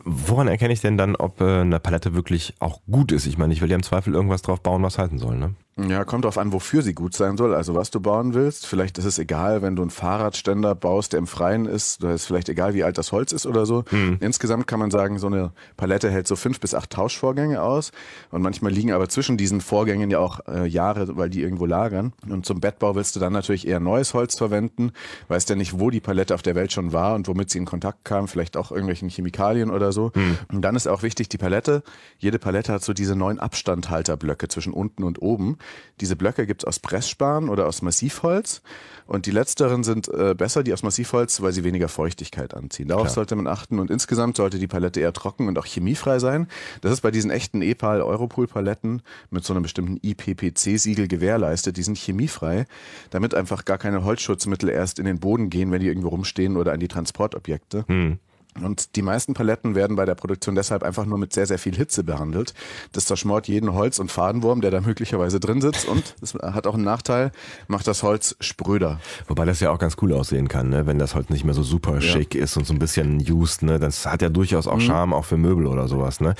Woran 0.04 0.48
erkenne 0.48 0.72
ich 0.72 0.80
denn 0.80 0.96
dann, 0.96 1.16
ob 1.16 1.40
äh, 1.40 1.60
eine 1.60 1.80
Palette 1.80 2.14
wirklich 2.14 2.54
auch 2.58 2.80
gut 2.90 3.12
ist? 3.12 3.26
Ich 3.26 3.38
meine, 3.38 3.52
ich 3.52 3.60
will 3.60 3.70
ja 3.70 3.76
im 3.76 3.82
Zweifel 3.82 4.14
irgendwas 4.14 4.42
drauf 4.42 4.60
bauen, 4.60 4.82
was 4.82 4.98
halten 4.98 5.18
soll, 5.18 5.36
ne? 5.36 5.54
Ja, 5.88 6.04
kommt 6.04 6.24
drauf 6.24 6.36
an, 6.36 6.52
wofür 6.52 6.82
sie 6.82 6.94
gut 6.94 7.14
sein 7.14 7.36
soll. 7.36 7.54
Also 7.54 7.74
was 7.74 7.90
du 7.90 8.00
bauen 8.00 8.34
willst. 8.34 8.66
Vielleicht 8.66 8.98
ist 8.98 9.04
es 9.04 9.18
egal, 9.18 9.62
wenn 9.62 9.76
du 9.76 9.82
einen 9.82 9.90
Fahrradständer 9.90 10.74
baust, 10.74 11.12
der 11.12 11.18
im 11.18 11.26
Freien 11.26 11.64
ist. 11.64 12.02
Da 12.02 12.12
ist 12.12 12.26
vielleicht 12.26 12.48
egal, 12.48 12.74
wie 12.74 12.84
alt 12.84 12.98
das 12.98 13.12
Holz 13.12 13.32
ist 13.32 13.46
oder 13.46 13.64
so. 13.64 13.84
Mhm. 13.90 14.18
Insgesamt 14.20 14.66
kann 14.66 14.78
man 14.78 14.90
sagen, 14.90 15.18
so 15.18 15.28
eine 15.28 15.52
Palette 15.76 16.10
hält 16.10 16.26
so 16.26 16.36
fünf 16.36 16.60
bis 16.60 16.74
acht 16.74 16.90
Tauschvorgänge 16.90 17.62
aus. 17.62 17.92
Und 18.30 18.42
manchmal 18.42 18.72
liegen 18.72 18.92
aber 18.92 19.08
zwischen 19.08 19.36
diesen 19.36 19.60
Vorgängen 19.60 20.10
ja 20.10 20.18
auch 20.18 20.40
äh, 20.48 20.66
Jahre, 20.66 21.16
weil 21.16 21.30
die 21.30 21.40
irgendwo 21.40 21.66
lagern. 21.66 22.12
Und 22.28 22.44
zum 22.44 22.60
Bettbau 22.60 22.94
willst 22.94 23.16
du 23.16 23.20
dann 23.20 23.32
natürlich 23.32 23.66
eher 23.66 23.80
neues 23.80 24.12
Holz 24.12 24.36
verwenden. 24.36 24.92
Weißt 25.28 25.48
ja 25.48 25.56
nicht, 25.56 25.80
wo 25.80 25.90
die 25.90 26.00
Palette 26.00 26.34
auf 26.34 26.42
der 26.42 26.56
Welt 26.56 26.69
schon 26.72 26.92
war 26.92 27.14
und 27.14 27.28
womit 27.28 27.50
sie 27.50 27.58
in 27.58 27.64
Kontakt 27.64 28.04
kam. 28.04 28.28
Vielleicht 28.28 28.56
auch 28.56 28.70
irgendwelchen 28.70 29.08
Chemikalien 29.08 29.70
oder 29.70 29.92
so. 29.92 30.12
Mhm. 30.14 30.38
Und 30.52 30.62
dann 30.62 30.76
ist 30.76 30.86
auch 30.86 31.02
wichtig, 31.02 31.28
die 31.28 31.38
Palette. 31.38 31.82
Jede 32.18 32.38
Palette 32.38 32.72
hat 32.72 32.82
so 32.82 32.92
diese 32.92 33.16
neun 33.16 33.38
Abstandhalterblöcke 33.38 34.48
zwischen 34.48 34.72
unten 34.72 35.04
und 35.04 35.22
oben. 35.22 35.58
Diese 36.00 36.16
Blöcke 36.16 36.46
gibt 36.46 36.62
es 36.62 36.66
aus 36.66 36.78
Pressspan 36.78 37.48
oder 37.48 37.66
aus 37.66 37.82
Massivholz. 37.82 38.62
Und 39.06 39.26
die 39.26 39.32
letzteren 39.32 39.82
sind 39.82 40.08
äh, 40.08 40.34
besser, 40.36 40.62
die 40.62 40.72
aus 40.72 40.84
Massivholz, 40.84 41.42
weil 41.42 41.52
sie 41.52 41.64
weniger 41.64 41.88
Feuchtigkeit 41.88 42.54
anziehen. 42.54 42.86
Darauf 42.86 43.06
Klar. 43.06 43.14
sollte 43.14 43.34
man 43.34 43.48
achten. 43.48 43.80
Und 43.80 43.90
insgesamt 43.90 44.36
sollte 44.36 44.58
die 44.58 44.68
Palette 44.68 45.00
eher 45.00 45.12
trocken 45.12 45.48
und 45.48 45.58
auch 45.58 45.66
chemiefrei 45.66 46.20
sein. 46.20 46.46
Das 46.80 46.92
ist 46.92 47.00
bei 47.00 47.10
diesen 47.10 47.30
echten 47.30 47.60
EPAL 47.60 48.02
Europol 48.02 48.46
Paletten 48.46 49.02
mit 49.30 49.44
so 49.44 49.52
einem 49.52 49.62
bestimmten 49.64 49.98
IPPC-Siegel 50.00 51.08
gewährleistet. 51.08 51.76
Die 51.76 51.82
sind 51.82 51.98
chemiefrei, 51.98 52.66
damit 53.10 53.34
einfach 53.34 53.64
gar 53.64 53.78
keine 53.78 54.04
Holzschutzmittel 54.04 54.68
erst 54.68 55.00
in 55.00 55.06
den 55.06 55.18
Boden 55.18 55.50
gehen, 55.50 55.72
wenn 55.72 55.80
die 55.80 55.88
irgendwo 55.88 56.08
rumstehen 56.08 56.56
oder 56.60 56.72
an 56.72 56.80
die 56.80 56.88
Transportobjekte. 56.88 57.84
Hm. 57.86 58.18
Und 58.60 58.96
die 58.96 59.02
meisten 59.02 59.32
Paletten 59.32 59.74
werden 59.74 59.96
bei 59.96 60.04
der 60.04 60.14
Produktion 60.14 60.54
deshalb 60.54 60.82
einfach 60.82 61.06
nur 61.06 61.18
mit 61.18 61.32
sehr, 61.32 61.46
sehr 61.46 61.58
viel 61.58 61.76
Hitze 61.76 62.02
behandelt. 62.02 62.52
Das 62.92 63.06
zerschmort 63.06 63.46
jeden 63.48 63.72
Holz- 63.72 63.98
und 63.98 64.10
Fadenwurm, 64.10 64.60
der 64.60 64.70
da 64.70 64.80
möglicherweise 64.84 65.38
drin 65.40 65.60
sitzt. 65.60 65.86
Und 65.86 66.16
das 66.20 66.34
hat 66.34 66.66
auch 66.66 66.74
einen 66.74 66.84
Nachteil, 66.84 67.30
macht 67.68 67.86
das 67.86 68.02
Holz 68.02 68.36
spröder. 68.40 69.00
Wobei 69.28 69.44
das 69.44 69.60
ja 69.60 69.70
auch 69.70 69.78
ganz 69.78 69.96
cool 70.02 70.12
aussehen 70.12 70.48
kann, 70.48 70.68
ne? 70.68 70.86
wenn 70.86 70.98
das 70.98 71.14
Holz 71.14 71.30
nicht 71.30 71.44
mehr 71.44 71.54
so 71.54 71.62
super 71.62 71.94
ja. 71.94 72.00
schick 72.00 72.34
ist 72.34 72.56
und 72.56 72.66
so 72.66 72.74
ein 72.74 72.78
bisschen 72.78 73.24
used. 73.30 73.62
Ne? 73.62 73.78
Das 73.78 74.04
hat 74.06 74.20
ja 74.20 74.28
durchaus 74.28 74.66
auch 74.66 74.76
mhm. 74.76 74.80
Charme, 74.80 75.12
auch 75.14 75.24
für 75.24 75.36
Möbel 75.36 75.66
oder 75.66 75.86
sowas. 75.86 76.20
Ne? 76.20 76.34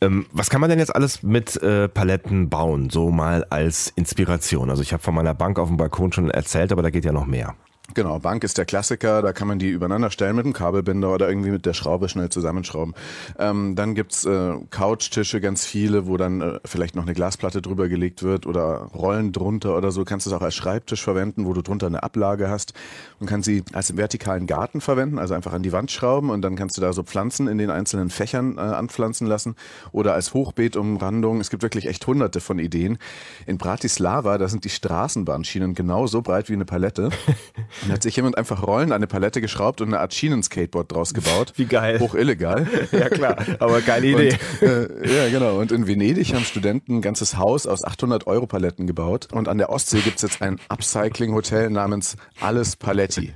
Ähm, 0.00 0.26
was 0.32 0.50
kann 0.50 0.60
man 0.60 0.68
denn 0.68 0.78
jetzt 0.78 0.94
alles 0.94 1.22
mit 1.22 1.56
äh, 1.62 1.88
Paletten 1.88 2.50
bauen? 2.50 2.90
So 2.90 3.10
mal 3.10 3.44
als 3.44 3.92
Inspiration. 3.96 4.68
Also 4.68 4.82
ich 4.82 4.92
habe 4.92 5.02
von 5.02 5.14
meiner 5.14 5.34
Bank 5.34 5.58
auf 5.58 5.68
dem 5.68 5.78
Balkon 5.78 6.12
schon 6.12 6.30
erzählt, 6.30 6.70
aber 6.70 6.82
da 6.82 6.90
geht 6.90 7.04
ja 7.04 7.12
noch 7.12 7.26
mehr. 7.26 7.54
Genau, 7.94 8.18
Bank 8.18 8.42
ist 8.42 8.58
der 8.58 8.64
Klassiker, 8.64 9.22
da 9.22 9.32
kann 9.32 9.46
man 9.46 9.58
die 9.58 9.70
übereinander 9.70 10.10
stellen 10.10 10.36
mit 10.36 10.44
einem 10.44 10.52
Kabelbinder 10.52 11.14
oder 11.14 11.28
irgendwie 11.28 11.50
mit 11.50 11.64
der 11.66 11.72
Schraube 11.72 12.08
schnell 12.08 12.28
zusammenschrauben. 12.28 12.94
Ähm, 13.38 13.76
dann 13.76 13.94
gibt's 13.94 14.24
äh, 14.24 14.54
Couchtische, 14.70 15.40
ganz 15.40 15.64
viele, 15.64 16.06
wo 16.06 16.16
dann 16.16 16.40
äh, 16.40 16.60
vielleicht 16.64 16.96
noch 16.96 17.04
eine 17.04 17.14
Glasplatte 17.14 17.62
drüber 17.62 17.88
gelegt 17.88 18.22
wird 18.22 18.44
oder 18.44 18.90
Rollen 18.94 19.32
drunter 19.32 19.76
oder 19.76 19.92
so. 19.92 20.04
Kannst 20.04 20.26
du 20.26 20.30
es 20.30 20.36
auch 20.36 20.42
als 20.42 20.54
Schreibtisch 20.54 21.02
verwenden, 21.02 21.46
wo 21.46 21.52
du 21.52 21.62
drunter 21.62 21.86
eine 21.86 22.02
Ablage 22.02 22.50
hast 22.50 22.74
und 23.20 23.28
kannst 23.28 23.46
sie 23.46 23.62
als 23.72 23.96
vertikalen 23.96 24.46
Garten 24.46 24.80
verwenden, 24.80 25.18
also 25.18 25.34
einfach 25.34 25.52
an 25.52 25.62
die 25.62 25.72
Wand 25.72 25.90
schrauben 25.90 26.30
und 26.30 26.42
dann 26.42 26.56
kannst 26.56 26.76
du 26.76 26.80
da 26.80 26.92
so 26.92 27.04
Pflanzen 27.04 27.46
in 27.46 27.56
den 27.56 27.70
einzelnen 27.70 28.10
Fächern 28.10 28.58
äh, 28.58 28.62
anpflanzen 28.62 29.26
lassen 29.26 29.54
oder 29.92 30.12
als 30.12 30.34
Hochbeetumrandung. 30.34 31.40
Es 31.40 31.50
gibt 31.50 31.62
wirklich 31.62 31.86
echt 31.86 32.06
hunderte 32.06 32.40
von 32.40 32.58
Ideen. 32.58 32.98
In 33.46 33.58
Bratislava, 33.58 34.38
da 34.38 34.48
sind 34.48 34.64
die 34.64 34.70
Straßenbahnschienen 34.70 35.74
genau 35.74 36.06
so 36.06 36.20
breit 36.20 36.50
wie 36.50 36.54
eine 36.54 36.64
Palette. 36.64 37.10
Und 37.84 37.92
hat 37.92 38.02
sich 38.02 38.16
jemand 38.16 38.38
einfach 38.38 38.62
Rollen 38.62 38.92
an 38.92 38.96
eine 38.96 39.06
Palette 39.06 39.40
geschraubt 39.40 39.80
und 39.80 39.88
eine 39.88 40.00
Art 40.00 40.14
Schienenskateboard 40.14 40.92
draus 40.92 41.14
gebaut. 41.14 41.52
Wie 41.56 41.66
geil. 41.66 42.00
Hoch 42.00 42.14
illegal. 42.14 42.66
ja 42.92 43.08
klar, 43.08 43.36
aber 43.58 43.80
geile 43.80 44.06
Idee. 44.06 44.38
Und, 44.60 44.68
äh, 44.68 45.24
ja, 45.24 45.30
genau. 45.30 45.58
Und 45.58 45.72
in 45.72 45.86
Venedig 45.86 46.34
haben 46.34 46.44
Studenten 46.44 46.96
ein 46.96 47.02
ganzes 47.02 47.36
Haus 47.36 47.66
aus 47.66 47.84
800 47.84 48.26
Euro 48.26 48.46
Paletten 48.46 48.86
gebaut. 48.86 49.28
Und 49.32 49.48
an 49.48 49.58
der 49.58 49.70
Ostsee 49.70 50.00
gibt's 50.00 50.22
jetzt 50.22 50.42
ein 50.42 50.58
Upcycling-Hotel 50.68 51.70
namens 51.70 52.16
Alles 52.40 52.76
Paletti. 52.76 53.32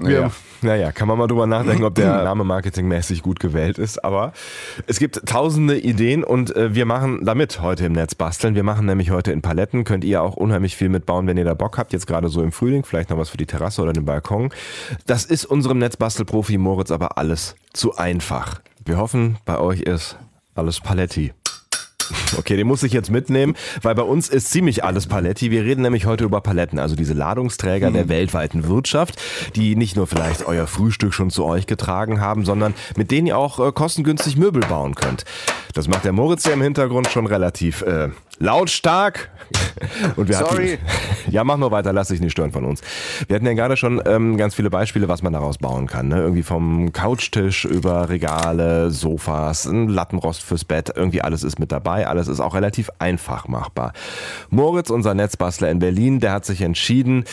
Naja. 0.00 0.20
Ja, 0.20 0.30
naja, 0.62 0.92
kann 0.92 1.08
man 1.08 1.18
mal 1.18 1.26
drüber 1.26 1.46
nachdenken, 1.46 1.84
ob 1.84 1.94
der 1.94 2.24
Name 2.24 2.44
marketingmäßig 2.44 3.22
gut 3.22 3.38
gewählt 3.40 3.78
ist. 3.78 4.04
Aber 4.04 4.32
es 4.86 4.98
gibt 4.98 5.26
tausende 5.26 5.78
Ideen 5.78 6.24
und 6.24 6.54
äh, 6.56 6.74
wir 6.74 6.86
machen 6.86 7.24
damit 7.24 7.60
heute 7.60 7.86
im 7.86 7.92
Netz 7.92 8.14
basteln. 8.14 8.54
Wir 8.54 8.62
machen 8.62 8.86
nämlich 8.86 9.10
heute 9.10 9.32
in 9.32 9.42
Paletten. 9.42 9.84
Könnt 9.84 10.04
ihr 10.04 10.22
auch 10.22 10.36
unheimlich 10.36 10.76
viel 10.76 10.88
mitbauen, 10.88 11.26
wenn 11.26 11.36
ihr 11.36 11.44
da 11.44 11.54
Bock 11.54 11.78
habt. 11.78 11.92
Jetzt 11.92 12.06
gerade 12.06 12.28
so 12.28 12.42
im 12.42 12.52
Frühling, 12.52 12.84
vielleicht 12.84 13.10
noch 13.10 13.18
was 13.18 13.28
für 13.30 13.36
die 13.36 13.46
Terrasse 13.54 13.82
oder 13.82 13.92
den 13.92 14.04
Balkon. 14.04 14.50
Das 15.06 15.24
ist 15.24 15.44
unserem 15.44 15.78
Netzbastelprofi 15.78 16.58
Moritz 16.58 16.90
aber 16.90 17.18
alles 17.18 17.54
zu 17.72 17.96
einfach. 17.96 18.60
Wir 18.84 18.98
hoffen, 18.98 19.38
bei 19.44 19.58
euch 19.58 19.80
ist 19.80 20.16
alles 20.54 20.80
Paletti. 20.80 21.32
Okay, 22.36 22.56
den 22.56 22.66
muss 22.66 22.82
ich 22.82 22.92
jetzt 22.92 23.10
mitnehmen, 23.10 23.54
weil 23.80 23.94
bei 23.94 24.02
uns 24.02 24.28
ist 24.28 24.50
ziemlich 24.50 24.84
alles 24.84 25.06
Paletti. 25.06 25.50
Wir 25.50 25.64
reden 25.64 25.82
nämlich 25.82 26.04
heute 26.04 26.24
über 26.24 26.40
Paletten, 26.40 26.78
also 26.78 26.96
diese 26.96 27.14
Ladungsträger 27.14 27.90
mhm. 27.90 27.94
der 27.94 28.08
weltweiten 28.08 28.68
Wirtschaft, 28.68 29.20
die 29.54 29.76
nicht 29.76 29.96
nur 29.96 30.06
vielleicht 30.06 30.46
euer 30.46 30.66
Frühstück 30.66 31.14
schon 31.14 31.30
zu 31.30 31.44
euch 31.44 31.66
getragen 31.66 32.20
haben, 32.20 32.44
sondern 32.44 32.74
mit 32.96 33.10
denen 33.10 33.28
ihr 33.28 33.38
auch 33.38 33.58
äh, 33.60 33.72
kostengünstig 33.72 34.36
Möbel 34.36 34.62
bauen 34.62 34.94
könnt. 34.94 35.24
Das 35.72 35.88
macht 35.88 36.04
der 36.04 36.12
Moritz 36.12 36.44
ja 36.44 36.52
im 36.52 36.62
Hintergrund 36.62 37.08
schon 37.08 37.26
relativ 37.26 37.82
äh, 37.82 38.10
lautstark. 38.38 39.30
Und 40.16 40.28
wir 40.28 40.36
Sorry. 40.36 40.78
Hatten, 40.78 41.30
ja, 41.32 41.44
mach 41.44 41.56
nur 41.56 41.70
weiter, 41.70 41.92
lass 41.92 42.08
dich 42.08 42.20
nicht 42.20 42.32
stören 42.32 42.52
von 42.52 42.64
uns. 42.64 42.80
Wir 43.26 43.36
hatten 43.36 43.46
ja 43.46 43.52
gerade 43.52 43.76
schon 43.76 44.02
ähm, 44.06 44.36
ganz 44.36 44.54
viele 44.54 44.70
Beispiele, 44.70 45.08
was 45.08 45.22
man 45.22 45.32
daraus 45.32 45.58
bauen 45.58 45.86
kann. 45.86 46.08
Ne? 46.08 46.16
Irgendwie 46.16 46.42
vom 46.42 46.92
Couchtisch 46.92 47.64
über 47.64 48.08
Regale, 48.08 48.90
Sofas, 48.90 49.66
ein 49.66 49.88
Lattenrost 49.88 50.42
fürs 50.42 50.64
Bett, 50.64 50.92
irgendwie 50.94 51.22
alles 51.22 51.42
ist 51.42 51.58
mit 51.58 51.72
dabei. 51.72 52.06
Alles 52.06 52.28
ist 52.28 52.40
auch 52.40 52.54
relativ 52.54 52.90
einfach 52.98 53.48
machbar. 53.48 53.92
Moritz, 54.50 54.90
unser 54.90 55.14
Netzbastler 55.14 55.70
in 55.70 55.78
Berlin, 55.78 56.20
der 56.20 56.32
hat 56.32 56.44
sich 56.44 56.62
entschieden, 56.62 57.24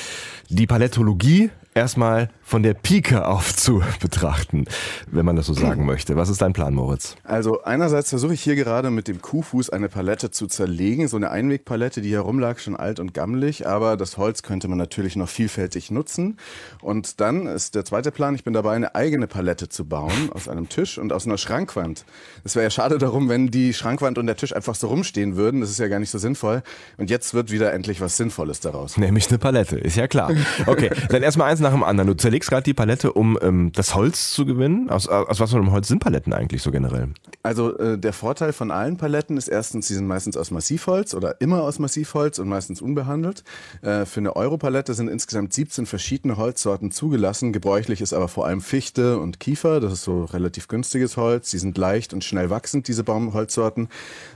die 0.49 0.67
Palettologie 0.67 1.49
erstmal 1.73 2.29
von 2.43 2.63
der 2.63 2.73
Pike 2.73 3.25
auf 3.25 3.55
zu 3.55 3.81
betrachten, 4.01 4.65
wenn 5.09 5.25
man 5.25 5.37
das 5.37 5.45
so 5.45 5.53
sagen 5.53 5.85
möchte. 5.85 6.17
Was 6.17 6.27
ist 6.27 6.41
dein 6.41 6.51
Plan, 6.51 6.73
Moritz? 6.73 7.15
Also 7.23 7.63
einerseits 7.63 8.09
versuche 8.09 8.33
ich 8.33 8.41
hier 8.41 8.55
gerade 8.55 8.91
mit 8.91 9.07
dem 9.07 9.21
Kuhfuß 9.21 9.69
eine 9.69 9.87
Palette 9.87 10.31
zu 10.31 10.47
zerlegen, 10.47 11.07
so 11.07 11.15
eine 11.15 11.31
Einwegpalette, 11.31 12.01
die 12.01 12.09
hier 12.09 12.19
rumlag, 12.19 12.59
schon 12.59 12.75
alt 12.75 12.99
und 12.99 13.13
gammelig, 13.13 13.67
aber 13.67 13.95
das 13.95 14.17
Holz 14.17 14.43
könnte 14.43 14.67
man 14.67 14.77
natürlich 14.77 15.15
noch 15.15 15.29
vielfältig 15.29 15.91
nutzen. 15.91 16.37
Und 16.81 17.21
dann 17.21 17.47
ist 17.47 17.75
der 17.75 17.85
zweite 17.85 18.11
Plan, 18.11 18.35
ich 18.35 18.43
bin 18.43 18.53
dabei, 18.53 18.75
eine 18.75 18.95
eigene 18.95 19.27
Palette 19.27 19.69
zu 19.69 19.85
bauen 19.85 20.29
aus 20.33 20.49
einem 20.49 20.67
Tisch 20.67 20.97
und 20.97 21.13
aus 21.13 21.25
einer 21.25 21.37
Schrankwand. 21.37 22.03
Es 22.43 22.55
wäre 22.55 22.63
ja 22.63 22.69
schade 22.69 22.97
darum, 22.97 23.29
wenn 23.29 23.49
die 23.49 23.73
Schrankwand 23.73 24.17
und 24.17 24.27
der 24.27 24.35
Tisch 24.35 24.53
einfach 24.53 24.75
so 24.75 24.87
rumstehen 24.87 25.37
würden. 25.37 25.61
Das 25.61 25.69
ist 25.69 25.79
ja 25.79 25.87
gar 25.87 25.99
nicht 25.99 26.11
so 26.11 26.17
sinnvoll. 26.17 26.63
Und 26.97 27.09
jetzt 27.09 27.33
wird 27.33 27.49
wieder 27.49 27.71
endlich 27.71 28.01
was 28.01 28.17
Sinnvolles 28.17 28.59
daraus. 28.59 28.97
Nämlich 28.97 29.29
eine 29.29 29.37
Palette, 29.37 29.77
ist 29.77 29.95
ja 29.95 30.07
klar. 30.07 30.31
Okay, 30.65 30.89
dann 31.09 31.23
erstmal 31.23 31.49
eins 31.49 31.60
nach 31.61 31.71
dem 31.71 31.83
anderen. 31.83 32.07
Du 32.07 32.15
zerlegst 32.15 32.49
gerade 32.49 32.63
die 32.63 32.73
Palette, 32.73 33.13
um 33.13 33.37
ähm, 33.41 33.71
das 33.73 33.95
Holz 33.95 34.33
zu 34.33 34.45
gewinnen. 34.45 34.89
Aus, 34.89 35.07
aus 35.07 35.39
was 35.39 35.51
für 35.51 35.57
einem 35.57 35.71
Holz 35.71 35.87
sind 35.87 35.99
Paletten 35.99 36.33
eigentlich 36.33 36.61
so 36.61 36.71
generell? 36.71 37.09
Also 37.43 37.77
äh, 37.77 37.97
der 37.97 38.13
Vorteil 38.13 38.53
von 38.53 38.71
allen 38.71 38.97
Paletten 38.97 39.37
ist 39.37 39.47
erstens, 39.47 39.87
sie 39.87 39.95
sind 39.95 40.07
meistens 40.07 40.37
aus 40.37 40.51
Massivholz 40.51 41.13
oder 41.13 41.39
immer 41.41 41.63
aus 41.63 41.79
Massivholz 41.79 42.39
und 42.39 42.47
meistens 42.49 42.81
unbehandelt. 42.81 43.43
Äh, 43.81 44.05
für 44.05 44.19
eine 44.19 44.35
Europalette 44.35 44.93
sind 44.93 45.07
insgesamt 45.07 45.53
17 45.53 45.85
verschiedene 45.85 46.37
Holzsorten 46.37 46.91
zugelassen. 46.91 47.53
Gebräuchlich 47.53 48.01
ist 48.01 48.13
aber 48.13 48.27
vor 48.27 48.45
allem 48.45 48.61
Fichte 48.61 49.17
und 49.19 49.39
Kiefer. 49.39 49.79
Das 49.79 49.93
ist 49.93 50.03
so 50.03 50.25
relativ 50.25 50.67
günstiges 50.67 51.17
Holz. 51.17 51.51
Sie 51.51 51.59
sind 51.59 51.77
leicht 51.77 52.13
und 52.13 52.23
schnell 52.23 52.49
wachsend, 52.49 52.87
diese 52.87 53.03
Baumholzsorten. 53.03 53.89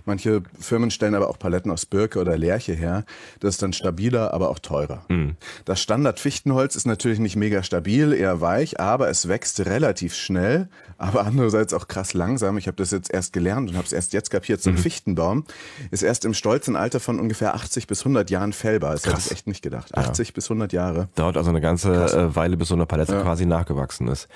Manche 0.05 0.44
Firmen 0.60 0.91
stellen 0.91 1.15
aber 1.15 1.29
auch 1.29 1.39
Paletten 1.39 1.72
aus 1.72 1.86
Birke 1.86 2.20
oder 2.20 2.38
Lärche 2.38 2.74
her. 2.74 3.05
Das 3.39 3.55
ist 3.55 3.62
dann 3.62 3.74
stabiler, 3.74 4.34
aber 4.34 4.50
auch 4.50 4.60
teurer. 4.60 5.05
Mhm. 5.10 5.36
Das 5.65 5.82
Standard-Fichtenholz 5.82 6.75
ist 6.75 6.86
natürlich 7.15 7.36
nicht 7.36 7.39
mega 7.39 7.63
stabil, 7.63 8.13
eher 8.13 8.41
weich, 8.41 8.79
aber 8.79 9.10
es 9.10 9.27
wächst 9.27 9.65
relativ 9.65 10.15
schnell, 10.15 10.67
aber 10.98 11.25
andererseits 11.25 11.74
auch 11.74 11.88
krass 11.88 12.13
langsam. 12.13 12.57
Ich 12.57 12.67
habe 12.67 12.77
das 12.77 12.91
jetzt 12.91 13.13
erst 13.13 13.34
gelernt 13.34 13.69
und 13.69 13.75
habe 13.75 13.86
es 13.86 13.93
erst 13.93 14.13
jetzt 14.13 14.29
kapiert. 14.29 14.62
So 14.62 14.69
ein 14.69 14.75
mhm. 14.75 14.79
Fichtenbaum 14.79 15.43
ist 15.91 16.03
erst 16.03 16.25
im 16.25 16.34
stolzen 16.34 16.75
Alter 16.75 17.00
von 17.00 17.19
ungefähr 17.19 17.53
80 17.53 17.88
bis 17.88 18.01
100 18.01 18.29
Jahren 18.29 18.53
fällbar. 18.53 18.93
Das 18.93 19.05
hätte 19.05 19.19
ich 19.19 19.31
echt 19.31 19.48
nicht 19.48 19.62
gedacht. 19.62 19.95
80 19.95 20.29
ja. 20.29 20.34
bis 20.34 20.45
100 20.45 20.74
Jahre. 20.74 21.10
Dauert 21.15 21.38
also 21.38 21.50
eine 21.50 21.62
ganze 21.62 21.91
krass. 21.91 22.13
Äh, 22.13 22.36
Weile, 22.36 22.57
bis 22.57 22.69
so 22.69 22.75
eine 22.75 22.86
Palette 22.86 23.13
ja. 23.13 23.22
quasi 23.22 23.45
nachgewachsen 23.45 24.07
ist. 24.07 24.27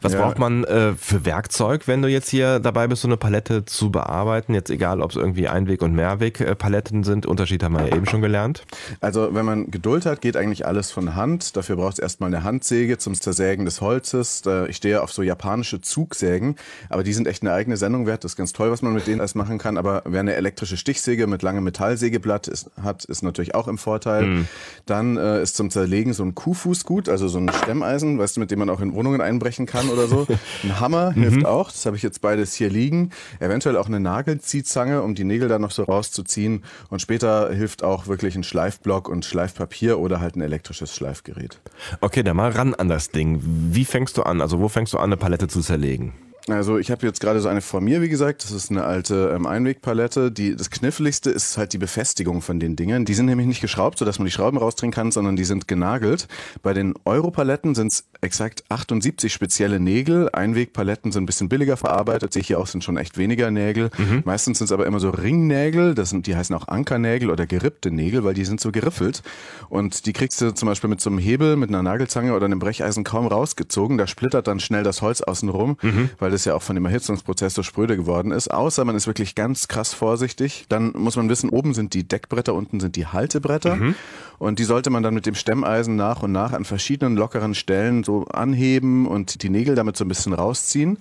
Was 0.00 0.12
ja. 0.12 0.20
braucht 0.20 0.38
man 0.38 0.64
äh, 0.64 0.94
für 0.94 1.24
Werkzeug, 1.24 1.86
wenn 1.86 2.02
du 2.02 2.08
jetzt 2.08 2.28
hier 2.28 2.58
dabei 2.58 2.88
bist, 2.88 3.02
so 3.02 3.08
eine 3.08 3.16
Palette 3.16 3.64
zu 3.64 3.90
bearbeiten? 3.90 4.54
Jetzt 4.54 4.70
egal, 4.70 5.00
ob 5.00 5.10
es 5.10 5.16
irgendwie 5.16 5.48
Einweg- 5.48 5.82
und 5.82 5.94
Mehrweg-Paletten 5.94 7.04
sind. 7.04 7.26
Unterschied 7.26 7.62
haben 7.62 7.74
wir 7.74 7.86
ja 7.86 7.96
eben 7.96 8.06
schon 8.06 8.20
gelernt. 8.20 8.64
Also 9.00 9.32
wenn 9.32 9.44
man 9.44 9.70
Geduld 9.70 10.06
hat, 10.06 10.20
geht 10.20 10.36
eigentlich 10.36 10.66
alles 10.66 10.90
von 10.90 11.14
Hand. 11.14 11.56
Dafür 11.56 11.76
braucht 11.76 11.94
es 11.94 11.98
erstmal 12.20 12.34
eine 12.34 12.44
Handsäge 12.44 12.98
zum 12.98 13.14
Zersägen 13.14 13.64
des 13.64 13.80
Holzes. 13.80 14.42
Ich 14.68 14.76
stehe 14.76 15.02
auf 15.02 15.10
so 15.10 15.22
japanische 15.22 15.80
Zugsägen, 15.80 16.56
aber 16.90 17.02
die 17.02 17.14
sind 17.14 17.26
echt 17.26 17.42
eine 17.42 17.54
eigene 17.54 17.78
Sendung 17.78 18.06
wert. 18.06 18.24
Das 18.24 18.32
ist 18.32 18.36
ganz 18.36 18.52
toll, 18.52 18.70
was 18.70 18.82
man 18.82 18.92
mit 18.92 19.06
denen 19.06 19.20
alles 19.20 19.34
machen 19.34 19.56
kann. 19.56 19.78
Aber 19.78 20.02
wer 20.04 20.20
eine 20.20 20.34
elektrische 20.34 20.76
Stichsäge 20.76 21.26
mit 21.26 21.40
langem 21.40 21.64
Metallsägeblatt 21.64 22.46
ist, 22.46 22.70
hat, 22.82 23.06
ist 23.06 23.22
natürlich 23.22 23.54
auch 23.54 23.68
im 23.68 23.78
Vorteil. 23.78 24.26
Mhm. 24.26 24.48
Dann 24.84 25.16
äh, 25.16 25.42
ist 25.42 25.56
zum 25.56 25.70
Zerlegen 25.70 26.12
so 26.12 26.22
ein 26.22 26.34
Kuhfuß 26.34 26.84
gut, 26.84 27.08
also 27.08 27.26
so 27.26 27.38
ein 27.38 27.50
Stemmeisen, 27.50 28.18
weißt 28.18 28.36
du, 28.36 28.40
mit 28.40 28.50
dem 28.50 28.58
man 28.58 28.68
auch 28.68 28.82
in 28.82 28.92
Wohnungen 28.92 29.22
einbrechen 29.22 29.64
kann 29.64 29.88
oder 29.88 30.06
so. 30.06 30.26
Ein 30.62 30.78
Hammer 30.78 31.12
hilft 31.12 31.38
mhm. 31.38 31.46
auch. 31.46 31.70
Das 31.70 31.86
habe 31.86 31.96
ich 31.96 32.02
jetzt 32.02 32.20
beides 32.20 32.52
hier 32.52 32.68
liegen. 32.68 33.10
Eventuell 33.38 33.78
auch 33.78 33.86
eine 33.86 33.98
Nagelziehzange, 33.98 35.00
um 35.00 35.14
die 35.14 35.24
Nägel 35.24 35.48
da 35.48 35.58
noch 35.58 35.70
so 35.70 35.84
rauszuziehen. 35.84 36.64
Und 36.90 37.00
später 37.00 37.50
hilft 37.50 37.82
auch 37.82 38.08
wirklich 38.08 38.36
ein 38.36 38.44
Schleifblock 38.44 39.08
und 39.08 39.24
Schleifpapier 39.24 39.98
oder 39.98 40.20
halt 40.20 40.36
ein 40.36 40.42
elektrisches 40.42 40.94
Schleifgerät. 40.94 41.58
Okay, 42.00 42.09
dann 42.24 42.36
mal 42.36 42.50
ran 42.50 42.74
an 42.74 42.88
das 42.88 43.10
Ding. 43.10 43.40
Wie 43.42 43.84
fängst 43.84 44.16
du 44.16 44.22
an? 44.22 44.40
Also 44.40 44.60
wo 44.60 44.68
fängst 44.68 44.92
du 44.92 44.98
an, 44.98 45.04
eine 45.04 45.16
Palette 45.16 45.48
zu 45.48 45.60
zerlegen? 45.60 46.12
Also 46.48 46.78
ich 46.78 46.90
habe 46.90 47.06
jetzt 47.06 47.20
gerade 47.20 47.40
so 47.40 47.48
eine 47.48 47.60
vor 47.60 47.80
mir, 47.80 48.00
wie 48.02 48.08
gesagt, 48.08 48.44
das 48.44 48.50
ist 48.50 48.70
eine 48.70 48.84
alte 48.84 49.32
ähm, 49.34 49.46
Einwegpalette. 49.46 50.32
Die, 50.32 50.56
das 50.56 50.70
Kniffligste 50.70 51.30
ist 51.30 51.56
halt 51.58 51.72
die 51.72 51.78
Befestigung 51.78 52.42
von 52.42 52.58
den 52.58 52.76
Dingen. 52.76 53.04
Die 53.04 53.14
sind 53.14 53.26
nämlich 53.26 53.46
nicht 53.46 53.60
geschraubt, 53.60 53.98
sodass 53.98 54.18
man 54.18 54.26
die 54.26 54.32
Schrauben 54.32 54.58
rausdrehen 54.58 54.92
kann, 54.92 55.12
sondern 55.12 55.36
die 55.36 55.44
sind 55.44 55.68
genagelt. 55.68 56.28
Bei 56.62 56.72
den 56.72 56.94
Europaletten 57.04 57.74
sind 57.74 57.92
es 57.92 58.04
exakt 58.20 58.64
78 58.68 59.32
spezielle 59.32 59.80
Nägel. 59.80 60.30
Einwegpaletten 60.32 61.12
sind 61.12 61.24
ein 61.24 61.26
bisschen 61.26 61.48
billiger 61.48 61.76
verarbeitet. 61.76 62.32
Sehe 62.32 62.40
ich 62.40 62.46
hier 62.46 62.58
auch, 62.58 62.66
sind 62.66 62.84
schon 62.84 62.96
echt 62.96 63.18
weniger 63.18 63.50
Nägel. 63.50 63.90
Mhm. 63.98 64.22
Meistens 64.24 64.58
sind 64.58 64.66
es 64.66 64.72
aber 64.72 64.86
immer 64.86 65.00
so 65.00 65.10
Ringnägel. 65.10 65.94
Das 65.94 66.10
sind, 66.10 66.26
die 66.26 66.36
heißen 66.36 66.54
auch 66.56 66.68
Ankernägel 66.68 67.30
oder 67.30 67.46
gerippte 67.46 67.90
Nägel, 67.90 68.24
weil 68.24 68.34
die 68.34 68.44
sind 68.44 68.60
so 68.60 68.72
geriffelt. 68.72 69.22
Und 69.68 70.06
die 70.06 70.12
kriegst 70.12 70.40
du 70.40 70.52
zum 70.52 70.68
Beispiel 70.68 70.90
mit 70.90 71.00
so 71.00 71.10
einem 71.10 71.18
Hebel, 71.18 71.56
mit 71.56 71.68
einer 71.68 71.82
Nagelzange 71.82 72.34
oder 72.34 72.46
einem 72.46 72.58
Brecheisen 72.58 73.04
kaum 73.04 73.26
rausgezogen. 73.26 73.98
Da 73.98 74.06
splittert 74.06 74.46
dann 74.46 74.60
schnell 74.60 74.82
das 74.82 75.02
Holz 75.02 75.20
außen 75.20 75.48
rum, 75.48 75.76
mhm. 75.82 76.10
weil 76.18 76.29
das 76.30 76.40
das 76.40 76.46
ja 76.46 76.54
auch 76.54 76.62
von 76.62 76.74
dem 76.74 76.86
Erhitzungsprozess 76.86 77.52
so 77.52 77.62
spröde 77.62 77.96
geworden 77.96 78.32
ist. 78.32 78.50
Außer 78.50 78.84
man 78.86 78.96
ist 78.96 79.06
wirklich 79.06 79.34
ganz 79.34 79.68
krass 79.68 79.92
vorsichtig. 79.92 80.64
Dann 80.70 80.92
muss 80.96 81.16
man 81.16 81.28
wissen, 81.28 81.50
oben 81.50 81.74
sind 81.74 81.92
die 81.92 82.08
Deckbretter, 82.08 82.54
unten 82.54 82.80
sind 82.80 82.96
die 82.96 83.06
Haltebretter. 83.06 83.76
Mhm. 83.76 83.94
Und 84.38 84.58
die 84.58 84.64
sollte 84.64 84.88
man 84.88 85.02
dann 85.02 85.12
mit 85.12 85.26
dem 85.26 85.34
Stemmeisen 85.34 85.96
nach 85.96 86.22
und 86.22 86.32
nach 86.32 86.54
an 86.54 86.64
verschiedenen 86.64 87.14
lockeren 87.14 87.54
Stellen 87.54 88.04
so 88.04 88.24
anheben 88.24 89.06
und 89.06 89.42
die 89.42 89.50
Nägel 89.50 89.74
damit 89.74 89.98
so 89.98 90.04
ein 90.06 90.08
bisschen 90.08 90.32
rausziehen. 90.32 90.96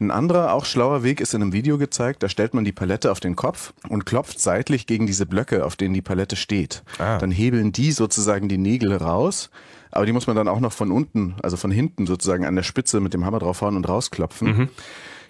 Ein 0.00 0.10
anderer, 0.10 0.52
auch 0.52 0.64
schlauer 0.64 1.04
Weg 1.04 1.20
ist 1.20 1.32
in 1.32 1.42
einem 1.42 1.52
Video 1.52 1.78
gezeigt. 1.78 2.24
Da 2.24 2.28
stellt 2.28 2.54
man 2.54 2.64
die 2.64 2.72
Palette 2.72 3.12
auf 3.12 3.20
den 3.20 3.36
Kopf 3.36 3.72
und 3.88 4.04
klopft 4.04 4.40
seitlich 4.40 4.88
gegen 4.88 5.06
diese 5.06 5.26
Blöcke, 5.26 5.64
auf 5.64 5.76
denen 5.76 5.94
die 5.94 6.02
Palette 6.02 6.34
steht. 6.34 6.82
Ah. 6.98 7.18
Dann 7.18 7.30
hebeln 7.30 7.70
die 7.70 7.92
sozusagen 7.92 8.48
die 8.48 8.58
Nägel 8.58 8.96
raus. 8.96 9.50
Aber 9.92 10.06
die 10.06 10.12
muss 10.12 10.26
man 10.26 10.36
dann 10.36 10.48
auch 10.48 10.60
noch 10.60 10.72
von 10.72 10.90
unten, 10.90 11.36
also 11.42 11.56
von 11.56 11.70
hinten 11.70 12.06
sozusagen 12.06 12.44
an 12.44 12.56
der 12.56 12.62
Spitze 12.62 13.00
mit 13.00 13.14
dem 13.14 13.24
Hammer 13.24 13.38
draufhauen 13.38 13.76
und 13.76 13.88
rausklopfen. 13.88 14.56
Mhm. 14.56 14.68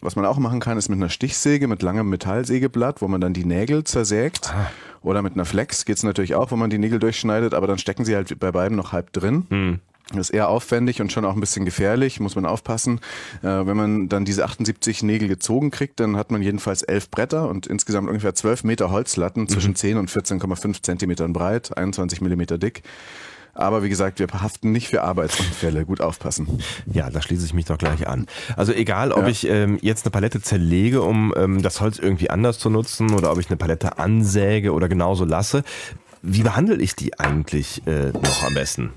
Was 0.00 0.16
man 0.16 0.24
auch 0.24 0.38
machen 0.38 0.58
kann, 0.58 0.78
ist 0.78 0.88
mit 0.88 0.96
einer 0.96 1.08
Stichsäge, 1.08 1.68
mit 1.68 1.82
langem 1.82 2.08
Metallsägeblatt, 2.08 3.02
wo 3.02 3.08
man 3.08 3.20
dann 3.20 3.34
die 3.34 3.44
Nägel 3.44 3.84
zersägt. 3.84 4.52
Ah. 4.52 4.70
Oder 5.00 5.22
mit 5.22 5.34
einer 5.34 5.44
Flex 5.44 5.84
geht's 5.84 6.02
natürlich 6.02 6.34
auch, 6.34 6.50
wo 6.50 6.56
man 6.56 6.70
die 6.70 6.78
Nägel 6.78 6.98
durchschneidet, 6.98 7.54
aber 7.54 7.66
dann 7.68 7.78
stecken 7.78 8.04
sie 8.04 8.16
halt 8.16 8.38
bei 8.40 8.50
beiden 8.50 8.76
noch 8.76 8.92
halb 8.92 9.12
drin. 9.12 9.46
Mhm. 9.48 9.80
Das 10.08 10.28
ist 10.28 10.30
eher 10.30 10.48
aufwendig 10.48 11.00
und 11.00 11.12
schon 11.12 11.24
auch 11.24 11.34
ein 11.34 11.40
bisschen 11.40 11.64
gefährlich, 11.64 12.20
muss 12.20 12.34
man 12.34 12.44
aufpassen. 12.46 13.00
Äh, 13.42 13.46
wenn 13.46 13.76
man 13.76 14.08
dann 14.08 14.24
diese 14.24 14.44
78 14.44 15.02
Nägel 15.02 15.28
gezogen 15.28 15.70
kriegt, 15.70 16.00
dann 16.00 16.16
hat 16.16 16.30
man 16.30 16.42
jedenfalls 16.42 16.82
elf 16.82 17.08
Bretter 17.10 17.48
und 17.48 17.66
insgesamt 17.66 18.08
ungefähr 18.08 18.34
12 18.34 18.64
Meter 18.64 18.90
Holzlatten 18.90 19.44
mhm. 19.44 19.48
zwischen 19.48 19.74
10 19.74 19.98
und 19.98 20.10
14,5 20.10 20.82
Zentimetern 20.82 21.32
breit, 21.32 21.76
21 21.76 22.20
Millimeter 22.20 22.58
dick. 22.58 22.82
Aber 23.54 23.82
wie 23.82 23.88
gesagt, 23.88 24.18
wir 24.18 24.28
haften 24.28 24.72
nicht 24.72 24.88
für 24.88 25.02
Arbeitsunfälle. 25.02 25.84
Gut 25.84 26.00
aufpassen. 26.00 26.62
Ja, 26.90 27.10
da 27.10 27.20
schließe 27.20 27.44
ich 27.44 27.52
mich 27.52 27.66
doch 27.66 27.76
gleich 27.76 28.06
an. 28.08 28.26
Also 28.56 28.72
egal, 28.72 29.12
ob 29.12 29.22
ja. 29.22 29.28
ich 29.28 29.46
ähm, 29.46 29.78
jetzt 29.82 30.06
eine 30.06 30.10
Palette 30.10 30.40
zerlege, 30.40 31.02
um 31.02 31.34
ähm, 31.36 31.60
das 31.60 31.80
Holz 31.80 31.98
irgendwie 31.98 32.30
anders 32.30 32.58
zu 32.58 32.70
nutzen 32.70 33.14
oder 33.14 33.30
ob 33.30 33.38
ich 33.38 33.48
eine 33.48 33.56
Palette 33.56 33.98
ansäge 33.98 34.72
oder 34.72 34.88
genauso 34.88 35.24
lasse. 35.24 35.64
Wie 36.22 36.42
behandle 36.42 36.76
ich 36.76 36.96
die 36.96 37.18
eigentlich 37.18 37.86
äh, 37.86 38.12
noch 38.12 38.44
am 38.44 38.54
besten? 38.54 38.90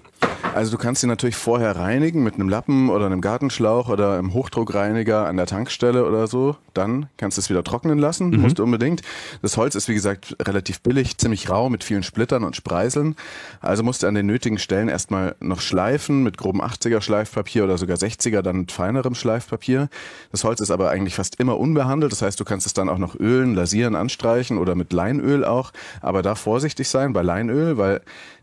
Also 0.56 0.72
du 0.72 0.78
kannst 0.78 1.02
sie 1.02 1.08
natürlich 1.08 1.36
vorher 1.36 1.76
reinigen 1.76 2.24
mit 2.24 2.36
einem 2.36 2.48
Lappen 2.48 2.90
oder 2.90 3.08
einem 3.08 3.20
Gartenschlauch 3.20 3.90
oder 3.90 4.18
einem 4.18 4.34
Hochdruckreiniger 4.34 5.28
an 5.28 5.36
der 5.36 5.48
Tankstelle 5.48 6.06
oder 6.06 6.28
so. 6.28 6.56
Dann 6.74 7.10
kannst 7.18 7.38
du 7.38 7.42
es 7.42 7.50
wieder 7.50 7.62
trocknen 7.62 8.00
lassen, 8.00 8.30
mhm. 8.30 8.40
musst 8.40 8.60
du 8.60 8.64
unbedingt. 8.64 9.02
Das 9.42 9.58
Holz 9.58 9.76
ist 9.76 9.90
wie 9.90 9.94
gesagt 9.94 10.34
relativ 10.42 10.80
billig, 10.80 11.18
ziemlich 11.18 11.50
rau 11.50 11.70
mit 11.70 11.84
vielen 11.84 12.04
Splittern 12.04 12.46
und 12.46 12.56
Spreiseln. 12.56 13.18
Also 13.60 13.84
musst 13.84 14.04
du 14.04 14.08
an 14.08 14.16
den 14.16 14.28
nötigen 14.28 14.58
Stellen 14.58 14.88
erstmal 14.88 15.36
noch 15.42 15.60
schleifen 15.60 16.24
mit 16.24 16.38
grobem 16.38 16.62
80er 16.62 17.02
Schleifpapier 17.02 17.66
oder 17.66 17.78
sogar 17.78 17.98
60er 17.98 18.42
dann 18.42 18.60
mit 18.60 18.72
feinerem 18.72 19.14
Schleifpapier. 19.14 19.90
Das 20.32 20.46
Holz 20.46 20.62
ist 20.62 20.72
aber 20.72 20.90
eigentlich 20.90 21.16
fast 21.16 21.38
immer 21.38 21.58
unbehandelt. 21.58 22.14
Das 22.14 22.22
heißt, 22.22 22.40
du 22.40 22.46
kannst 22.46 22.66
es 22.66 22.74
dann 22.74 22.88
auch 22.88 22.98
noch 22.98 23.20
ölen, 23.20 23.56
lasieren, 23.56 23.94
anstreichen 23.94 24.58
oder 24.58 24.76
mit 24.76 24.94
Leinöl 24.94 25.44
auch. 25.44 25.74
Aber 26.00 26.22
da 26.22 26.34
vorsichtig 26.34 26.88
sein 26.88 27.12
bei 27.12 27.24
Leinöl, 27.24 27.78
weil 27.78 28.00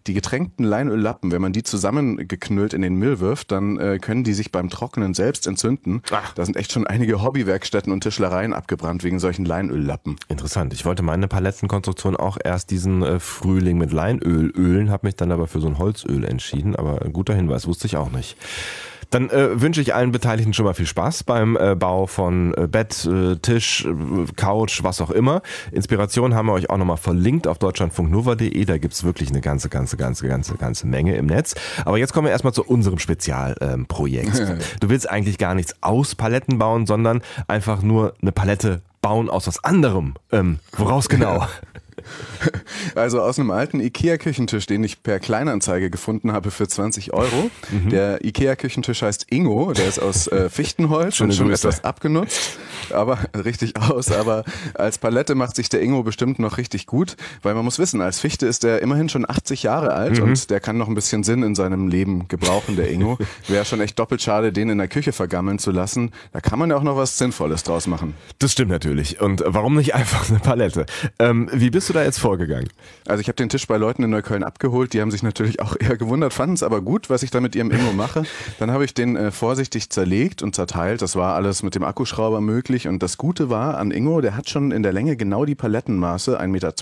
Die 0.08 0.14
getränkten 0.14 0.64
Leinöllappen, 0.64 1.30
wenn 1.30 1.40
man 1.40 1.52
die 1.52 1.62
zusammengeknüllt 2.02 2.74
in 2.74 2.82
den 2.82 2.94
Müll 2.96 3.20
wirft, 3.20 3.52
dann 3.52 3.78
äh, 3.78 3.98
können 3.98 4.24
die 4.24 4.34
sich 4.34 4.52
beim 4.52 4.70
Trocknen 4.70 5.14
selbst 5.14 5.46
entzünden. 5.46 6.02
Ach. 6.10 6.34
Da 6.34 6.44
sind 6.44 6.56
echt 6.56 6.72
schon 6.72 6.86
einige 6.86 7.22
Hobbywerkstätten 7.22 7.92
und 7.92 8.02
Tischlereien 8.02 8.52
abgebrannt 8.52 9.04
wegen 9.04 9.18
solchen 9.18 9.44
Leinöllappen. 9.44 10.16
Interessant. 10.28 10.72
Ich 10.72 10.84
wollte 10.84 11.02
meine 11.02 11.28
Palettenkonstruktion 11.28 12.16
auch 12.16 12.38
erst 12.42 12.70
diesen 12.70 13.02
äh, 13.02 13.20
Frühling 13.20 13.78
mit 13.78 13.92
Leinöl 13.92 14.50
ölen, 14.56 14.90
habe 14.90 15.06
mich 15.06 15.16
dann 15.16 15.32
aber 15.32 15.46
für 15.46 15.60
so 15.60 15.68
ein 15.68 15.78
Holzöl 15.78 16.24
entschieden. 16.24 16.76
Aber 16.76 17.02
ein 17.02 17.12
guter 17.12 17.34
Hinweis, 17.34 17.66
wusste 17.66 17.86
ich 17.86 17.96
auch 17.96 18.10
nicht. 18.10 18.36
Dann 19.12 19.28
äh, 19.28 19.60
wünsche 19.60 19.82
ich 19.82 19.94
allen 19.94 20.10
Beteiligten 20.10 20.54
schon 20.54 20.64
mal 20.64 20.72
viel 20.72 20.86
Spaß 20.86 21.24
beim 21.24 21.56
äh, 21.56 21.74
Bau 21.74 22.06
von 22.06 22.54
äh, 22.54 22.66
Bett, 22.66 23.04
äh, 23.04 23.36
Tisch, 23.36 23.84
äh, 23.84 24.32
Couch, 24.36 24.82
was 24.82 25.02
auch 25.02 25.10
immer. 25.10 25.42
Inspiration 25.70 26.34
haben 26.34 26.46
wir 26.46 26.54
euch 26.54 26.70
auch 26.70 26.78
nochmal 26.78 26.96
verlinkt 26.96 27.46
auf 27.46 27.58
deutschlandfunknova.de. 27.58 28.64
Da 28.64 28.78
gibt's 28.78 29.04
wirklich 29.04 29.28
eine 29.28 29.42
ganze, 29.42 29.68
ganze, 29.68 29.98
ganze, 29.98 30.26
ganze, 30.26 30.54
ganze 30.56 30.86
Menge 30.86 31.14
im 31.16 31.26
Netz. 31.26 31.54
Aber 31.84 31.98
jetzt 31.98 32.14
kommen 32.14 32.26
wir 32.26 32.32
erstmal 32.32 32.54
zu 32.54 32.64
unserem 32.64 32.98
Spezialprojekt. 32.98 34.38
Ähm, 34.40 34.58
du 34.80 34.88
willst 34.88 35.10
eigentlich 35.10 35.36
gar 35.36 35.54
nichts 35.54 35.74
aus 35.82 36.14
Paletten 36.14 36.58
bauen, 36.58 36.86
sondern 36.86 37.20
einfach 37.48 37.82
nur 37.82 38.14
eine 38.22 38.32
Palette 38.32 38.80
bauen 39.02 39.28
aus 39.28 39.46
was 39.46 39.62
anderem. 39.62 40.14
Ähm, 40.30 40.58
woraus 40.72 41.10
genau? 41.10 41.46
Also 42.94 43.20
aus 43.20 43.38
einem 43.38 43.50
alten 43.50 43.80
Ikea-Küchentisch, 43.80 44.66
den 44.66 44.84
ich 44.84 45.02
per 45.02 45.18
Kleinanzeige 45.18 45.90
gefunden 45.90 46.32
habe 46.32 46.50
für 46.50 46.68
20 46.68 47.12
Euro. 47.12 47.50
Mhm. 47.70 47.90
Der 47.90 48.24
Ikea-Küchentisch 48.24 49.02
heißt 49.02 49.26
Ingo, 49.30 49.72
der 49.72 49.88
ist 49.88 49.98
aus 49.98 50.26
äh, 50.28 50.48
Fichtenholz 50.48 51.16
Schöne 51.16 51.30
und 51.30 51.36
schon 51.36 51.48
Grüße. 51.48 51.68
etwas 51.68 51.84
abgenutzt, 51.84 52.58
aber 52.90 53.18
richtig 53.44 53.76
aus. 53.76 54.10
Aber 54.10 54.44
als 54.74 54.98
Palette 54.98 55.34
macht 55.34 55.56
sich 55.56 55.68
der 55.68 55.82
Ingo 55.82 56.02
bestimmt 56.02 56.38
noch 56.38 56.58
richtig 56.58 56.86
gut, 56.86 57.16
weil 57.42 57.54
man 57.54 57.64
muss 57.64 57.78
wissen, 57.78 58.00
als 58.00 58.20
Fichte 58.20 58.46
ist 58.46 58.62
der 58.62 58.82
immerhin 58.82 59.08
schon 59.08 59.28
80 59.28 59.62
Jahre 59.62 59.92
alt 59.92 60.18
mhm. 60.18 60.24
und 60.24 60.50
der 60.50 60.60
kann 60.60 60.76
noch 60.78 60.88
ein 60.88 60.94
bisschen 60.94 61.22
Sinn 61.24 61.42
in 61.42 61.54
seinem 61.54 61.88
Leben 61.88 62.28
gebrauchen, 62.28 62.76
der 62.76 62.90
Ingo. 62.90 63.18
Wäre 63.48 63.64
schon 63.64 63.80
echt 63.80 63.98
doppelt 63.98 64.22
schade, 64.22 64.52
den 64.52 64.68
in 64.68 64.78
der 64.78 64.88
Küche 64.88 65.12
vergammeln 65.12 65.58
zu 65.58 65.70
lassen. 65.70 66.10
Da 66.32 66.40
kann 66.40 66.58
man 66.58 66.70
ja 66.70 66.76
auch 66.76 66.82
noch 66.82 66.96
was 66.96 67.18
Sinnvolles 67.18 67.62
draus 67.62 67.86
machen. 67.86 68.14
Das 68.38 68.52
stimmt 68.52 68.70
natürlich. 68.70 69.20
Und 69.20 69.42
warum 69.46 69.76
nicht 69.76 69.94
einfach 69.94 70.28
eine 70.28 70.38
Palette? 70.38 70.86
Ähm, 71.18 71.48
wie 71.52 71.70
bist 71.70 71.88
du 71.88 71.91
da 71.92 72.02
jetzt 72.02 72.18
vorgegangen? 72.18 72.68
Also 73.06 73.20
ich 73.20 73.28
habe 73.28 73.36
den 73.36 73.48
Tisch 73.48 73.66
bei 73.66 73.76
Leuten 73.76 74.02
in 74.02 74.10
Neukölln 74.10 74.42
abgeholt, 74.42 74.92
die 74.92 75.00
haben 75.00 75.10
sich 75.10 75.22
natürlich 75.22 75.60
auch 75.60 75.76
eher 75.78 75.96
gewundert, 75.96 76.32
fanden 76.32 76.54
es 76.54 76.62
aber 76.62 76.80
gut, 76.80 77.10
was 77.10 77.22
ich 77.22 77.30
da 77.30 77.40
mit 77.40 77.54
ihrem 77.54 77.70
Ingo 77.70 77.92
mache. 77.92 78.24
Dann 78.58 78.70
habe 78.70 78.84
ich 78.84 78.94
den 78.94 79.16
äh, 79.16 79.30
vorsichtig 79.30 79.90
zerlegt 79.90 80.42
und 80.42 80.54
zerteilt. 80.54 81.02
Das 81.02 81.16
war 81.16 81.34
alles 81.34 81.62
mit 81.62 81.74
dem 81.74 81.84
Akkuschrauber 81.84 82.40
möglich. 82.40 82.88
Und 82.88 83.02
das 83.02 83.18
Gute 83.18 83.50
war 83.50 83.78
an 83.78 83.90
Ingo, 83.90 84.20
der 84.20 84.36
hat 84.36 84.48
schon 84.48 84.72
in 84.72 84.82
der 84.82 84.92
Länge 84.92 85.16
genau 85.16 85.44
die 85.44 85.54
Palettenmaße, 85.54 86.40
1,20 86.40 86.48
Meter. 86.48 86.72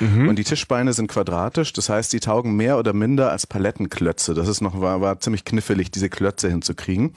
Mhm. 0.00 0.28
Und 0.28 0.36
die 0.38 0.44
Tischbeine 0.44 0.92
sind 0.92 1.08
quadratisch, 1.08 1.72
das 1.72 1.88
heißt, 1.88 2.12
die 2.12 2.20
taugen 2.20 2.56
mehr 2.56 2.78
oder 2.78 2.92
minder 2.92 3.30
als 3.30 3.46
Palettenklötze. 3.46 4.34
Das 4.34 4.48
ist 4.48 4.60
noch, 4.60 4.80
war, 4.80 5.00
war 5.00 5.18
ziemlich 5.20 5.44
knifflig, 5.44 5.90
diese 5.90 6.08
Klötze 6.08 6.48
hinzukriegen. 6.48 7.14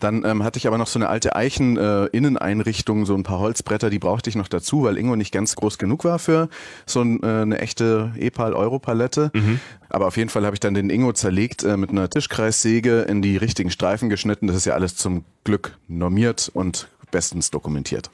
Dann 0.00 0.24
ähm, 0.24 0.44
hatte 0.44 0.58
ich 0.58 0.66
aber 0.66 0.78
noch 0.78 0.86
so 0.86 0.98
eine 0.98 1.08
alte 1.08 1.34
Eichen-Inneneinrichtung, 1.36 3.02
äh, 3.02 3.06
so 3.06 3.14
ein 3.14 3.22
paar 3.22 3.38
Holzbretter, 3.38 3.90
die 3.90 3.98
brauchte 3.98 4.30
ich 4.30 4.36
noch 4.36 4.48
dazu, 4.48 4.84
weil 4.84 4.96
Ingo 4.96 5.16
nicht 5.16 5.32
ganz 5.32 5.56
groß 5.56 5.78
genug 5.78 6.04
war 6.04 6.18
für 6.18 6.48
so 6.86 7.02
äh, 7.02 7.18
eine 7.22 7.58
echte 7.58 8.12
Epal-Euro-Palette. 8.16 9.30
Mhm. 9.34 9.60
Aber 9.88 10.06
auf 10.06 10.16
jeden 10.16 10.30
Fall 10.30 10.44
habe 10.44 10.54
ich 10.54 10.60
dann 10.60 10.74
den 10.74 10.90
Ingo 10.90 11.12
zerlegt, 11.12 11.64
äh, 11.64 11.76
mit 11.76 11.90
einer 11.90 12.08
Tischkreissäge 12.08 13.02
in 13.02 13.22
die 13.22 13.36
richtigen 13.36 13.70
Streifen 13.70 14.08
geschnitten. 14.08 14.46
Das 14.46 14.56
ist 14.56 14.64
ja 14.64 14.74
alles 14.74 14.96
zum 14.96 15.24
Glück 15.44 15.76
normiert 15.88 16.50
und 16.52 16.88
bestens 17.10 17.50
dokumentiert. 17.50 18.10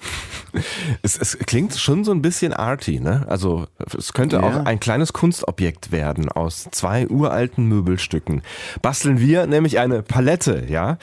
Es, 1.03 1.19
es, 1.19 1.39
klingt 1.39 1.75
schon 1.77 2.05
so 2.05 2.13
ein 2.13 2.23
bisschen 2.23 2.55
arty, 2.55 3.01
ne? 3.01 3.27
Also 3.29 3.67
es 3.97 4.15
könnte 4.15 4.37
ja. 4.37 4.43
auch 4.43 4.65
ein 4.65 4.81
kleines 4.81 5.13
Kunstobjekt 5.13 5.93
werden 5.93 6.31
aus 6.31 6.67
zwei 6.71 7.07
uralten 7.09 7.67
Möbelstücken. 7.67 8.43
Basteln 8.81 9.21
wir 9.21 9.47
nämlich 9.47 9.79
eine 9.79 10.03
Palette, 10.03 10.65
ja? 10.69 10.97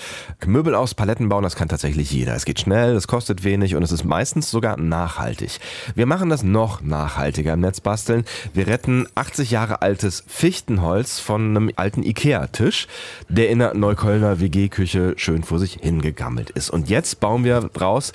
Möbel 0.45 0.73
aus 0.73 0.95
Paletten 0.95 1.29
bauen, 1.29 1.43
das 1.43 1.55
kann 1.55 1.69
tatsächlich 1.69 2.11
jeder. 2.11 2.33
Es 2.35 2.45
geht 2.45 2.59
schnell, 2.59 2.95
es 2.95 3.07
kostet 3.07 3.43
wenig 3.43 3.75
und 3.75 3.83
es 3.83 3.91
ist 3.91 4.03
meistens 4.03 4.49
sogar 4.49 4.77
nachhaltig. 4.77 5.59
Wir 5.93 6.07
machen 6.07 6.29
das 6.29 6.43
noch 6.43 6.81
nachhaltiger 6.81 7.53
im 7.53 7.59
Netz 7.59 7.79
basteln. 7.79 8.25
Wir 8.53 8.67
retten 8.67 9.07
80 9.15 9.51
Jahre 9.51 9.81
altes 9.81 10.23
Fichtenholz 10.27 11.19
von 11.19 11.55
einem 11.55 11.71
alten 11.75 12.03
Ikea-Tisch, 12.03 12.87
der 13.29 13.49
in 13.49 13.59
der 13.59 13.73
Neuköllner 13.73 14.39
WG-Küche 14.39 15.13
schön 15.17 15.43
vor 15.43 15.59
sich 15.59 15.79
hingegammelt 15.81 16.49
ist. 16.49 16.69
Und 16.69 16.89
jetzt 16.89 17.19
bauen 17.19 17.43
wir 17.43 17.69
raus. 17.83 18.13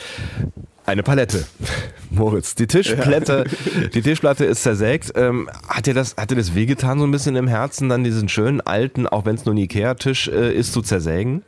Eine 0.87 1.03
Palette. 1.03 1.45
Moritz, 2.11 2.55
die 2.55 2.67
Tischplatte, 2.67 3.45
ja. 3.47 3.89
die 3.89 4.01
Tischplatte 4.01 4.47
ist 4.47 4.63
zersägt. 4.63 5.13
Ähm, 5.17 5.51
hat 5.69 5.85
dir 5.85 5.93
das, 5.93 6.17
hat 6.17 6.31
dir 6.31 6.37
das 6.37 6.55
wehgetan 6.55 6.99
so 6.99 7.07
ein 7.07 7.11
bisschen 7.11 7.37
im 7.37 7.47
Herzen, 7.47 7.91
dann 7.91 8.05
diesen 8.05 8.31
schönen 8.31 8.63
alten, 8.63 9.07
auch 9.07 9.27
wenn 9.27 9.35
es 9.35 9.45
nur 9.45 9.55
ein 9.55 9.59
Ikea-Tisch 9.59 10.29
äh, 10.29 10.55
ist, 10.55 10.73
zu 10.73 10.81
zersägen? 10.81 11.43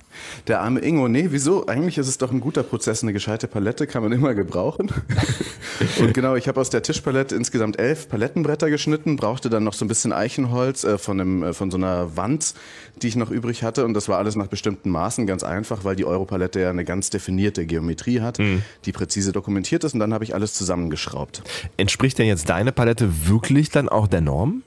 Der 0.47 0.61
arme 0.61 0.81
Ingo, 0.81 1.09
nee, 1.09 1.29
wieso? 1.31 1.67
Eigentlich 1.67 1.99
ist 1.99 2.09
es 2.09 2.19
doch 2.19 2.33
ein 2.33 2.41
guter 2.41 2.63
Prozess. 2.63 3.03
Eine 3.03 3.13
gescheite 3.13 3.49
Palette 3.49 3.87
kann 3.87 4.03
man 4.03 4.13
immer 4.13 4.35
gebrauchen. 4.35 4.91
und 6.01 6.15
genau, 6.15 6.35
ich 6.35 6.49
habe 6.49 6.61
aus 6.61 6.71
der 6.71 6.83
Tischpalette 6.83 7.35
insgesamt 7.35 7.79
elf 7.79 8.09
Palettenbretter 8.09 8.71
geschnitten, 8.71 9.17
brauchte 9.17 9.51
dann 9.51 9.65
noch 9.65 9.75
so 9.75 9.85
ein 9.85 9.89
bisschen 9.89 10.13
Eichenholz 10.13 10.85
äh, 10.85 10.99
von, 10.99 11.21
einem, 11.21 11.43
äh, 11.43 11.53
von 11.53 11.71
so 11.71 11.77
einer 11.77 12.17
Wand, 12.17 12.55
die 13.03 13.09
ich 13.09 13.17
noch 13.17 13.31
übrig 13.31 13.63
hatte. 13.63 13.85
Und 13.85 13.95
das 13.95 14.09
war 14.09 14.19
alles 14.19 14.37
nach 14.37 14.49
bestimmten 14.49 14.91
Maßen, 14.91 15.27
ganz 15.27 15.43
einfach, 15.43 15.85
weil 15.85 15.97
die 15.97 16.05
Europalette 16.05 16.61
ja 16.61 16.71
eine 16.71 16.85
ganz 16.85 17.11
definierte 17.11 17.67
Geometrie 17.67 18.21
hat, 18.21 18.39
mhm. 18.39 18.63
die 18.85 18.93
präzise 18.93 19.33
dokumentiert 19.33 19.85
ist. 19.85 19.95
Und 19.95 20.01
dann 20.01 20.15
habe 20.15 20.25
ich 20.25 20.35
alles 20.35 20.55
zusammengeschraubt. 20.55 21.43
Entspricht 21.77 22.19
denn 22.19 22.27
jetzt 22.27 22.49
deine 22.49 22.73
Palette 22.73 23.29
wirklich 23.29 23.71
dann 23.71 23.89
auch 23.89 24.09
der 24.09 24.21
Norm? 24.21 24.63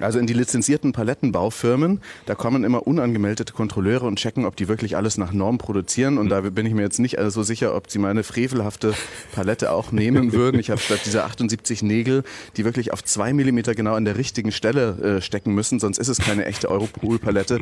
Also 0.00 0.18
in 0.18 0.26
die 0.26 0.32
lizenzierten 0.32 0.92
Palettenbaufirmen, 0.92 2.00
da 2.26 2.34
kommen 2.34 2.64
immer 2.64 2.86
unangemeldete 2.86 3.52
Kontrolleure 3.52 4.06
und 4.06 4.16
checken, 4.16 4.44
ob 4.44 4.56
die 4.56 4.68
wirklich 4.68 4.96
alles 4.96 5.18
nach 5.18 5.32
Norm 5.32 5.58
produzieren. 5.58 6.18
Und 6.18 6.28
da 6.28 6.40
bin 6.40 6.66
ich 6.66 6.74
mir 6.74 6.82
jetzt 6.82 6.98
nicht 6.98 7.16
so 7.28 7.42
sicher, 7.42 7.74
ob 7.74 7.90
sie 7.90 7.98
meine 7.98 8.22
frevelhafte 8.22 8.94
Palette 9.32 9.72
auch 9.72 9.92
nehmen 9.92 10.32
würden. 10.32 10.60
Ich 10.60 10.70
habe 10.70 10.80
statt 10.80 11.00
dieser 11.04 11.24
78 11.24 11.82
Nägel, 11.82 12.24
die 12.56 12.64
wirklich 12.64 12.92
auf 12.92 13.04
zwei 13.04 13.32
Millimeter 13.32 13.74
genau 13.74 13.94
an 13.94 14.04
der 14.04 14.16
richtigen 14.16 14.52
Stelle 14.52 15.16
äh, 15.18 15.20
stecken 15.20 15.54
müssen, 15.54 15.80
sonst 15.80 15.98
ist 15.98 16.08
es 16.08 16.18
keine 16.18 16.44
echte 16.46 16.70
Europol-Palette. 16.70 17.60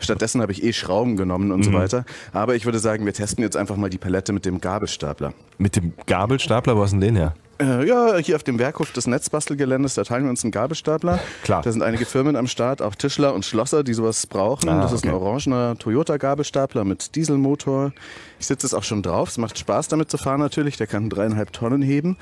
Stattdessen 0.00 0.42
habe 0.42 0.52
ich 0.52 0.62
eh 0.62 0.72
Schrauben 0.72 1.16
genommen 1.16 1.50
und 1.52 1.60
mhm. 1.60 1.64
so 1.64 1.72
weiter. 1.72 2.04
Aber 2.32 2.54
ich 2.54 2.64
würde 2.64 2.78
sagen, 2.78 3.06
wir 3.06 3.12
testen 3.12 3.42
jetzt 3.42 3.56
einfach 3.56 3.76
mal 3.76 3.90
die 3.90 3.98
Palette 3.98 4.32
mit 4.32 4.44
dem 4.44 4.60
Gabelstapler. 4.60 5.32
Mit 5.58 5.76
dem 5.76 5.92
Gabelstapler, 6.06 6.76
wo 6.76 6.84
ist 6.84 6.92
denn 6.92 7.00
den 7.00 7.16
her? 7.16 7.34
Äh, 7.60 7.86
ja, 7.86 8.16
hier 8.16 8.36
auf 8.36 8.42
dem 8.42 8.58
Werkhof 8.58 8.90
des 8.92 9.06
Netzbastelgeländes, 9.06 9.94
da 9.94 10.04
teilen 10.04 10.24
wir 10.24 10.30
uns 10.30 10.42
einen 10.44 10.50
Gabelstapler. 10.50 11.20
Klar. 11.44 11.62
Da 11.62 11.70
sind 11.70 11.82
einige 11.82 12.06
Firmen 12.06 12.36
am 12.36 12.46
Start, 12.46 12.80
auch 12.80 12.94
Tischler 12.94 13.34
und 13.34 13.44
Schlosser, 13.44 13.84
die 13.84 13.92
sowas 13.92 14.26
brauchen. 14.26 14.68
Ah, 14.68 14.82
das 14.82 14.92
ist 14.92 15.00
okay. 15.00 15.08
ein 15.08 15.14
orangener 15.14 15.76
Toyota-Gabelstapler 15.78 16.84
mit 16.84 17.14
Dieselmotor. 17.14 17.92
Ich 18.38 18.46
sitze 18.46 18.66
jetzt 18.66 18.74
auch 18.74 18.82
schon 18.82 19.02
drauf. 19.02 19.28
Es 19.28 19.38
macht 19.38 19.58
Spaß 19.58 19.88
damit 19.88 20.10
zu 20.10 20.16
fahren 20.16 20.40
natürlich. 20.40 20.78
Der 20.78 20.86
kann 20.86 21.10
dreieinhalb 21.10 21.52
Tonnen 21.52 21.82
heben. 21.82 22.16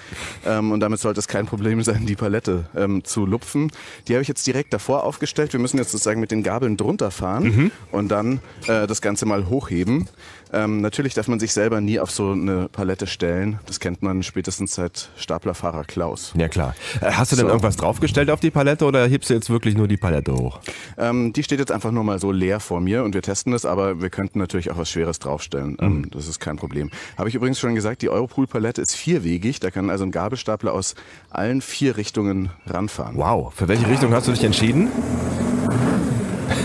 Ähm, 0.45 0.73
und 0.73 0.81
damit 0.81 0.99
sollte 0.99 1.21
es 1.21 1.29
kein 1.29 1.47
Problem 1.47 1.81
sein, 1.85 2.07
die 2.07 2.17
Palette 2.17 2.65
ähm, 2.75 3.05
zu 3.05 3.25
lupfen. 3.25 3.71
Die 4.09 4.15
habe 4.15 4.23
ich 4.23 4.29
jetzt 4.29 4.45
direkt 4.45 4.73
davor 4.73 5.05
aufgestellt. 5.05 5.53
Wir 5.53 5.61
müssen 5.61 5.79
jetzt 5.79 5.93
sozusagen 5.93 6.19
mit 6.19 6.33
den 6.33 6.43
Gabeln 6.43 6.77
drunter 6.77 7.13
fahren 7.13 7.45
mhm. 7.45 7.71
und 7.93 8.09
dann 8.09 8.41
äh, 8.67 8.89
das 8.89 9.01
Ganze 9.01 9.27
mal 9.27 9.49
hochheben. 9.49 10.09
Ähm, 10.53 10.81
natürlich 10.81 11.15
darf 11.15 11.29
man 11.29 11.41
sich 11.41 11.53
selber 11.53 11.81
nie 11.81 12.01
auf 12.01 12.11
so 12.11 12.33
eine 12.33 12.69
Palette 12.69 13.07
stellen. 13.07 13.59
Das 13.67 13.81
kennt 13.81 14.03
man 14.03 14.23
spätestens 14.23 14.75
seit 14.75 15.11
Staplerfahrer 15.17 15.85
Klaus. 15.85 16.33
Ja 16.37 16.49
klar. 16.49 16.75
Äh, 17.01 17.13
hast 17.13 17.33
du 17.33 17.37
denn 17.37 17.47
so. 17.47 17.51
irgendwas 17.51 17.77
draufgestellt 17.77 18.31
auf 18.31 18.41
die 18.41 18.51
Palette 18.51 18.85
oder 18.85 19.07
hebst 19.07 19.31
du 19.31 19.35
jetzt 19.35 19.51
wirklich 19.51 19.77
nur 19.77 19.89
die 19.89 19.97
Palette 19.97 20.35
hoch? 20.35 20.61
Ähm, 20.97 21.33
die 21.33 21.43
steht 21.43 21.59
jetzt 21.59 21.73
einfach 21.73 21.91
nur 21.91 22.05
mal 22.05 22.19
so 22.19 22.33
leer 22.33 22.61
vor 22.61 22.81
mir 22.81 23.05
und 23.05 23.15
wir 23.15 23.23
testen 23.23 23.53
das, 23.53 23.65
aber 23.65 24.01
wir 24.01 24.11
könnten 24.11 24.39
natürlich 24.39 24.71
auch 24.71 24.79
was 24.79 24.91
Schweres 24.91 25.19
draufstellen. 25.19 25.77
Ähm, 25.81 25.99
mhm. 25.99 26.11
das 26.11 26.29
ist 26.29 26.41
kein 26.41 26.57
Problem. 26.57 26.91
Habe 27.17 27.29
ich 27.29 27.35
übrigens 27.35 27.59
schon 27.59 27.75
gesagt, 27.75 28.03
die 28.03 28.09
Europool-Palette 28.09 28.81
ist 28.81 28.95
vierwegig. 28.95 29.61
Da 29.61 29.71
kann 29.71 29.91
also 29.91 30.05
ein 30.05 30.11
Gabelstapler 30.11 30.73
aus 30.73 30.95
allen 31.31 31.61
vier 31.61 31.97
Richtungen 31.97 32.51
ranfahren. 32.67 33.17
Wow. 33.17 33.53
Für 33.55 33.69
welche 33.69 33.89
Richtung 33.89 34.13
hast 34.13 34.29
du 34.29 34.33
dich 34.33 34.45
entschieden? 34.45 34.89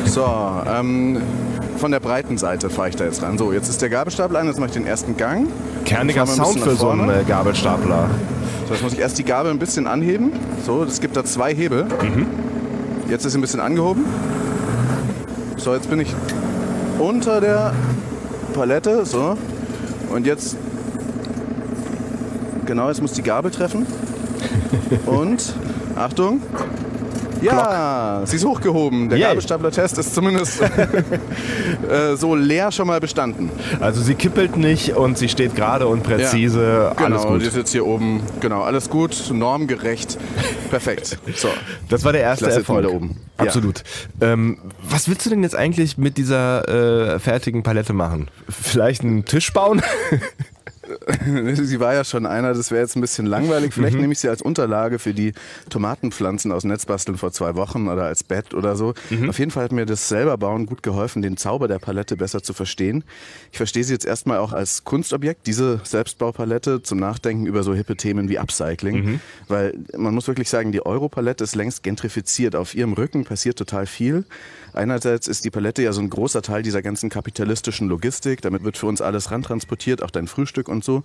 So, 0.06 0.26
ähm, 0.68 1.22
von 1.84 1.92
der 1.92 2.00
breiten 2.00 2.38
Seite 2.38 2.70
fahre 2.70 2.88
ich 2.88 2.96
da 2.96 3.04
jetzt 3.04 3.22
ran. 3.24 3.38
So, 3.38 3.52
jetzt 3.52 3.68
ist 3.68 3.82
der 3.82 3.90
Gabelstapler 3.90 4.40
an, 4.40 4.48
jetzt 4.48 4.58
mache 4.58 4.68
ich 4.68 4.74
den 4.74 4.88
ersten 4.88 5.18
Gang. 5.18 5.50
Kerniger 5.84 6.26
Sound 6.26 6.62
für 6.62 6.78
so 6.78 6.88
einen 6.88 7.10
äh, 7.10 7.26
Gabelstapler. 7.28 8.10
So, 8.66 8.74
jetzt 8.74 8.84
muss 8.84 8.94
ich 8.94 9.00
erst 9.00 9.18
die 9.18 9.26
Gabel 9.26 9.52
ein 9.52 9.60
bisschen 9.60 9.86
anheben. 9.86 10.32
So, 10.66 10.84
es 10.84 11.02
gibt 11.02 11.18
da 11.18 11.26
zwei 11.26 11.54
Hebel. 11.54 11.84
Mhm. 11.84 12.28
Jetzt 13.10 13.26
ist 13.26 13.34
sie 13.34 13.38
ein 13.38 13.42
bisschen 13.42 13.60
angehoben. 13.60 14.06
So, 15.58 15.74
jetzt 15.74 15.90
bin 15.90 16.00
ich 16.00 16.16
unter 17.00 17.42
der 17.42 17.74
Palette. 18.54 19.06
So. 19.06 19.36
Und 20.10 20.26
jetzt. 20.26 20.56
Genau, 22.66 22.88
jetzt 22.88 23.02
muss 23.02 23.12
die 23.12 23.24
Gabel 23.24 23.52
treffen. 23.52 23.86
Und. 25.06 25.54
Achtung. 25.98 26.42
Ja, 27.44 28.22
sie 28.26 28.36
ist 28.38 28.46
hochgehoben. 28.46 29.10
Der. 29.10 29.20
Gabelstapler-Test 29.20 29.98
ist 29.98 30.14
zumindest 30.16 30.62
äh, 31.90 32.16
so 32.16 32.36
leer 32.36 32.72
schon 32.72 32.88
mal 32.88 33.00
bestanden. 33.00 33.50
Also 33.80 34.02
sie 34.02 34.16
kippelt 34.16 34.58
nicht 34.58 34.96
und 34.96 35.18
sie 35.18 35.30
steht 35.30 35.56
gerade 35.56 35.88
und 35.88 36.04
präzise. 36.04 36.92
Genau, 36.96 37.06
Alles 37.06 37.26
gut. 37.26 37.42
die 37.42 37.46
ist 37.46 37.56
jetzt 37.58 37.72
hier 37.72 37.86
oben. 37.86 38.22
Genau, 38.40 38.62
alles 38.62 38.90
gut, 38.90 39.32
normgerecht. 39.32 40.18
Perfekt. 40.70 41.18
So. 41.36 41.50
Das 41.90 42.04
war 42.04 42.12
der 42.14 42.22
erste 42.22 42.50
Erfolg. 42.50 42.84
da 42.84 42.90
oben. 42.90 43.20
Ja. 43.38 43.46
Absolut. 43.46 43.84
Ähm, 44.22 44.58
was 44.82 45.08
willst 45.08 45.26
du 45.26 45.30
denn 45.30 45.44
jetzt 45.44 45.56
eigentlich 45.56 45.98
mit 45.98 46.18
dieser 46.18 47.16
äh, 47.16 47.20
fertigen 47.20 47.64
Palette 47.64 47.94
machen? 47.94 48.30
Vielleicht 48.50 49.02
einen 49.02 49.26
Tisch 49.26 49.52
bauen? 49.54 49.82
Sie 51.56 51.80
war 51.80 51.94
ja 51.94 52.04
schon 52.04 52.26
einer, 52.26 52.54
das 52.54 52.72
wäre 52.72 52.82
jetzt 52.82 52.96
ein 52.96 53.02
bisschen 53.02 53.26
langweilig. 53.26 53.64
Mhm. 53.64 53.72
Vielleicht 53.72 53.98
nehme 53.98 54.14
ich 54.14 54.20
sie 54.20 54.30
als 54.30 54.42
Unterlage 54.42 55.00
für 55.00 55.14
die 55.14 55.34
Tomatenpflanzen 55.70 56.52
aus 56.52 56.64
Netzbasteln 56.64 57.18
vor 57.18 57.32
zwei 57.32 57.56
Wochen 57.56 57.88
oder 57.88 58.04
als 58.04 58.24
Bett 58.24 58.54
oder 58.54 58.76
so. 58.76 58.94
Mhm. 59.10 59.30
Auf 59.30 59.40
jeden 59.40 59.52
Fall 59.52 59.64
hat 59.64 59.72
mir 59.72 59.86
das 59.86 60.10
selber 60.10 60.38
bauen 60.38 60.66
gut 60.66 60.84
geholfen, 60.84 61.22
den 61.22 61.38
Zauber 61.38 61.68
der 61.68 61.80
Palette 61.80 62.18
besser 62.18 62.44
zu 62.44 62.54
verstehen. 62.54 63.04
Ich 63.52 63.58
verstehe 63.58 63.84
sie 63.84 63.94
jetzt 63.94 64.06
erstmal 64.06 64.40
auch 64.40 64.54
als 64.54 64.84
Kunstobjekt, 64.84 65.48
diese 65.48 65.80
Selbstbaupalette 65.84 66.84
zum 66.84 67.00
Nachdenken 67.00 67.46
über 67.46 67.64
so 67.64 67.74
hippe 67.74 67.96
Themen 67.96 68.30
wie 68.30 68.38
Upcycling. 68.38 69.06
Mhm. 69.06 69.20
Weil 69.48 69.74
man 69.98 70.14
muss 70.14 70.28
wirklich 70.28 70.50
sagen, 70.50 70.72
die 70.72 70.86
Europalette 70.86 71.44
ist 71.44 71.56
längst 71.56 71.84
gentrifiziert. 71.84 72.56
Auf 72.56 72.76
ihrem 72.76 72.94
Rücken 72.94 73.24
passiert 73.24 73.58
total 73.58 73.86
viel. 73.86 74.26
Einerseits 74.74 75.28
ist 75.28 75.46
die 75.46 75.50
Palette 75.50 75.84
ja 75.84 75.94
so 75.94 76.02
ein 76.02 76.10
großer 76.10 76.42
Teil 76.42 76.64
dieser 76.64 76.82
ganzen 76.82 77.10
kapitalistischen 77.10 77.88
Logistik. 77.88 78.42
Damit 78.42 78.64
wird 78.64 78.78
für 78.78 78.88
uns 78.88 79.02
alles 79.02 79.32
rantransportiert, 79.32 80.02
auch 80.04 80.12
dein 80.12 80.28
Frühstück 80.28 80.68
und 80.68 80.84
so. 80.84 81.04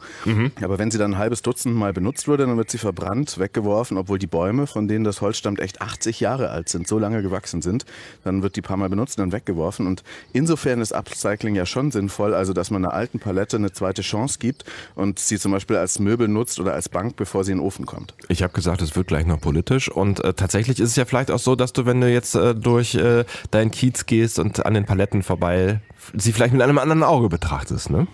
Aber 0.62 0.78
wenn 0.78 0.90
sie 0.90 0.98
dann 0.98 1.14
ein 1.14 1.18
halbes 1.18 1.42
Dutzend 1.42 1.74
Mal 1.74 1.92
benutzt 1.92 2.28
wurde, 2.28 2.46
dann 2.46 2.57
wird 2.57 2.70
sie 2.70 2.78
verbrannt, 2.78 3.38
weggeworfen, 3.38 3.96
obwohl 3.96 4.18
die 4.18 4.26
Bäume, 4.26 4.66
von 4.66 4.88
denen 4.88 5.04
das 5.04 5.20
Holz 5.20 5.37
stammt, 5.37 5.61
echt 5.61 5.81
80 5.81 6.20
Jahre 6.20 6.50
alt 6.50 6.68
sind, 6.68 6.88
so 6.88 6.98
lange 6.98 7.22
gewachsen 7.22 7.62
sind. 7.62 7.85
Dann 8.24 8.42
wird 8.42 8.57
die 8.57 8.62
paar 8.62 8.76
Mal 8.76 8.88
benutzt 8.88 9.18
und 9.18 9.24
dann 9.24 9.33
weggeworfen. 9.33 9.87
Und 9.87 10.02
insofern 10.33 10.81
ist 10.81 10.92
Upcycling 10.92 11.54
ja 11.54 11.66
schon 11.66 11.90
sinnvoll, 11.90 12.35
also 12.35 12.52
dass 12.52 12.70
man 12.70 12.85
einer 12.85 12.94
alten 12.94 13.18
Palette 13.18 13.57
eine 13.57 13.72
zweite 13.72 14.02
Chance 14.02 14.38
gibt 14.38 14.64
und 14.94 15.18
sie 15.18 15.38
zum 15.38 15.52
Beispiel 15.52 15.76
als 15.76 15.98
Möbel 15.98 16.28
nutzt 16.28 16.61
oder 16.61 16.74
als 16.74 16.88
Bank, 16.88 17.16
bevor 17.16 17.44
sie 17.44 17.52
in 17.52 17.59
den 17.59 17.64
Ofen 17.64 17.87
kommt. 17.87 18.14
Ich 18.28 18.42
habe 18.42 18.52
gesagt, 18.52 18.83
es 18.83 18.96
wird 18.96 19.09
gleich 19.09 19.26
noch 19.26 19.40
politisch 19.40 19.90
und 19.90 20.24
äh, 20.24 20.35
tatsächlich 20.35 20.81
ist 20.81 20.90
es 20.90 20.96
ja 20.96 21.04
vielleicht 21.04 21.31
auch 21.31 21.38
so, 21.38 21.54
dass 21.54 21.72
du, 21.72 21.87
wenn 21.87 22.00
du 22.00 22.11
jetzt 22.11 22.35
äh, 22.35 22.54
durch 22.54 22.94
äh, 22.94 23.24
deinen 23.59 23.71
Kiez 23.71 24.07
gehst 24.07 24.38
und 24.38 24.64
an 24.64 24.75
den 24.75 24.85
Paletten 24.85 25.23
vorbei, 25.23 25.81
sie 26.14 26.33
vielleicht 26.33 26.53
mit 26.53 26.62
einem 26.62 26.79
anderen 26.79 27.03
Auge 27.03 27.29
betrachtest, 27.29 27.90
ne? 27.90 28.07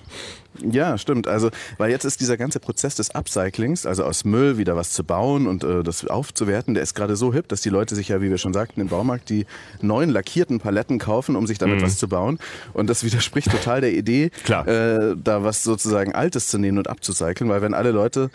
Ja, 0.63 0.99
stimmt. 0.99 1.27
Also, 1.27 1.51
weil 1.79 1.91
jetzt 1.91 2.05
ist 2.05 2.21
dieser 2.21 2.37
ganze 2.37 2.61
Prozess 2.61 2.95
des 2.95 3.15
Upcyclings, 3.15 3.87
also 3.87 4.05
aus 4.05 4.25
Müll 4.25 4.59
wieder 4.59 4.77
was 4.77 4.91
zu 4.91 5.05
bauen 5.05 5.47
und 5.47 5.65
äh, 5.65 5.83
das 5.83 6.07
aufzuwerten, 6.07 6.75
der 6.75 6.83
ist 6.83 6.95
gerade 6.95 7.17
so 7.17 7.33
hip, 7.33 7.49
dass 7.49 7.61
die 7.61 7.71
Leute 7.71 7.95
sich 7.95 8.09
ja, 8.09 8.21
wie 8.21 8.31
wir 8.31 8.39
schon 8.39 8.53
sagten, 8.53 8.81
im 8.81 8.89
Baumarkt 8.89 9.31
die 9.31 9.47
neuen 9.81 10.11
lackierten 10.11 10.61
Paletten 10.61 10.99
kaufen, 10.99 11.37
um 11.37 11.47
sich 11.47 11.59
damit 11.59 11.83
was 11.83 11.99
zu 11.99 12.09
bauen. 12.09 12.39
Und 12.73 12.89
das 12.89 13.05
widerspricht 13.05 13.51
total 13.51 13.81
der 13.81 13.93
Idee, 13.93 14.31
Klar. 14.45 14.67
Äh, 14.67 15.17
da 15.23 15.45
was 15.45 15.63
sozusagen 15.63 16.15
Altes 16.15 16.49
zu 16.49 16.59
nehmen 16.59 16.79
und 16.79 16.89
abzucyceln, 16.89 17.51
weil 17.51 17.63
wenn 17.63 17.75
alle 17.75 17.91
Leute 17.91 18.31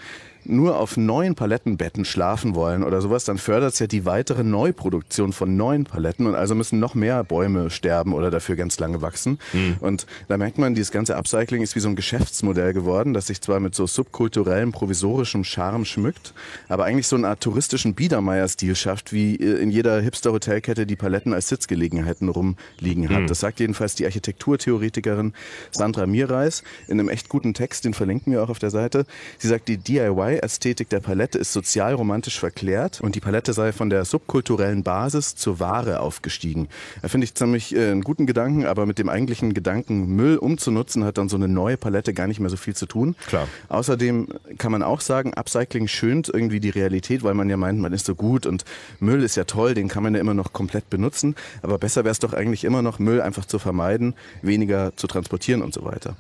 nur 0.46 0.80
auf 0.80 0.98
neuen 0.98 1.36
Palettenbetten 1.36 2.06
schlafen 2.06 2.56
wollen 2.56 2.84
oder 2.84 3.02
sowas, 3.02 3.26
dann 3.26 3.38
fördert 3.38 3.74
es 3.74 3.80
ja 3.80 3.88
die 3.88 4.06
weitere 4.06 4.44
Neuproduktion 4.44 5.34
von 5.34 5.58
neuen 5.58 5.84
Paletten 5.84 6.28
und 6.28 6.36
also 6.36 6.56
müssen 6.56 6.80
noch 6.80 6.96
mehr 6.96 7.24
Bäume 7.24 7.70
sterben 7.70 8.14
oder 8.14 8.32
dafür 8.32 8.56
ganz 8.56 8.80
lange 8.80 9.02
wachsen. 9.02 9.38
Und 9.82 10.08
da 10.28 10.38
merkt 10.38 10.58
man, 10.58 10.76
dieses 10.76 10.92
ganze 10.92 11.18
Upcycling 11.18 11.62
ist 11.62 11.76
wie 11.76 11.82
so 11.82 11.90
ein 11.90 11.96
Geschäftsmodell 12.10 12.74
geworden, 12.74 13.14
das 13.14 13.28
sich 13.28 13.40
zwar 13.40 13.60
mit 13.60 13.76
so 13.76 13.86
subkulturellem, 13.86 14.72
provisorischem 14.72 15.44
Charme 15.44 15.86
schmückt, 15.86 16.34
aber 16.68 16.86
eigentlich 16.86 17.06
so 17.06 17.16
eine 17.16 17.28
Art 17.28 17.42
touristischen 17.42 17.94
Biedermeier-Stil 17.94 18.76
schafft, 18.76 19.14
wie 19.14 19.36
äh, 19.36 19.62
in 19.62 19.70
jeder 19.70 20.02
Hipster-Hotelkette 20.02 20.88
die 20.88 20.96
Paletten 20.96 21.36
als 21.36 21.50
Sitzgelegenheiten 21.50 22.30
rumliegen 22.30 23.10
hat. 23.10 23.30
Das 23.30 23.42
sagt 23.42 23.60
jedenfalls 23.60 23.94
die 23.94 24.06
Architekturtheoretikerin 24.06 25.34
Sandra 25.70 26.08
Mierreis 26.08 26.64
in 26.88 27.00
einem 27.00 27.10
echt 27.10 27.30
guten 27.30 27.54
Text, 27.54 27.86
den 27.86 27.94
verlinken 27.94 28.34
wir 28.34 28.42
auch 28.42 28.50
auf 28.50 28.58
der 28.58 28.72
Seite. 28.72 29.06
Sie 29.38 29.48
sagt, 29.48 29.68
die 29.68 29.78
DIY-Ästhetik 29.78 30.90
der 30.90 31.02
Palette 31.02 31.38
ist 31.38 31.54
sozial-romantisch 31.54 32.40
verklärt 32.40 33.02
und 33.02 33.14
die 33.14 33.20
Palette 33.20 33.54
sei 33.54 33.72
von 33.72 33.92
der 33.92 34.04
subkulturellen 34.04 34.82
Basis 34.82 35.36
zur 35.36 35.60
Ware 35.60 36.00
aufgestiegen. 36.00 36.70
Da 37.04 37.08
finde 37.08 37.26
ich 37.26 37.36
ziemlich 37.36 37.76
äh, 37.76 37.92
einen 37.92 38.02
guten 38.02 38.26
Gedanken, 38.26 38.66
aber 38.66 38.88
mit 38.88 38.98
dem 38.98 39.10
eigentlichen 39.10 39.54
Gedanken, 39.54 40.16
Müll 40.16 40.38
umzunutzen, 40.38 41.04
hat 41.04 41.20
dann 41.20 41.30
so 41.30 41.36
eine 41.36 41.48
neue 41.48 41.78
Palette 41.78 41.99
gar 42.14 42.28
nicht 42.28 42.40
mehr 42.40 42.50
so 42.50 42.58
viel 42.58 42.76
zu 42.76 42.86
tun. 42.86 43.16
Klar. 43.28 43.48
Außerdem 43.68 44.28
kann 44.58 44.72
man 44.72 44.84
auch 44.84 45.02
sagen, 45.02 45.34
Upcycling 45.34 45.88
schönt 45.88 46.30
irgendwie 46.30 46.60
die 46.60 46.70
Realität, 46.70 47.24
weil 47.24 47.34
man 47.34 47.50
ja 47.50 47.58
meint, 47.58 47.80
man 47.80 47.94
ist 47.94 48.06
so 48.06 48.16
gut 48.16 48.46
und 48.46 48.66
Müll 49.00 49.24
ist 49.24 49.36
ja 49.36 49.44
toll, 49.44 49.74
den 49.74 49.88
kann 49.88 50.04
man 50.04 50.14
ja 50.14 50.22
immer 50.22 50.34
noch 50.34 50.54
komplett 50.54 50.90
benutzen. 50.90 51.36
Aber 51.62 51.78
besser 51.78 52.04
wäre 52.04 52.12
es 52.12 52.20
doch 52.20 52.34
eigentlich 52.34 52.64
immer 52.64 52.82
noch, 52.82 53.00
Müll 53.00 53.22
einfach 53.22 53.46
zu 53.46 53.60
vermeiden, 53.60 54.14
weniger 54.42 54.96
zu 54.96 55.08
transportieren 55.08 55.62
und 55.62 55.74
so 55.74 55.86
weiter. 55.86 56.16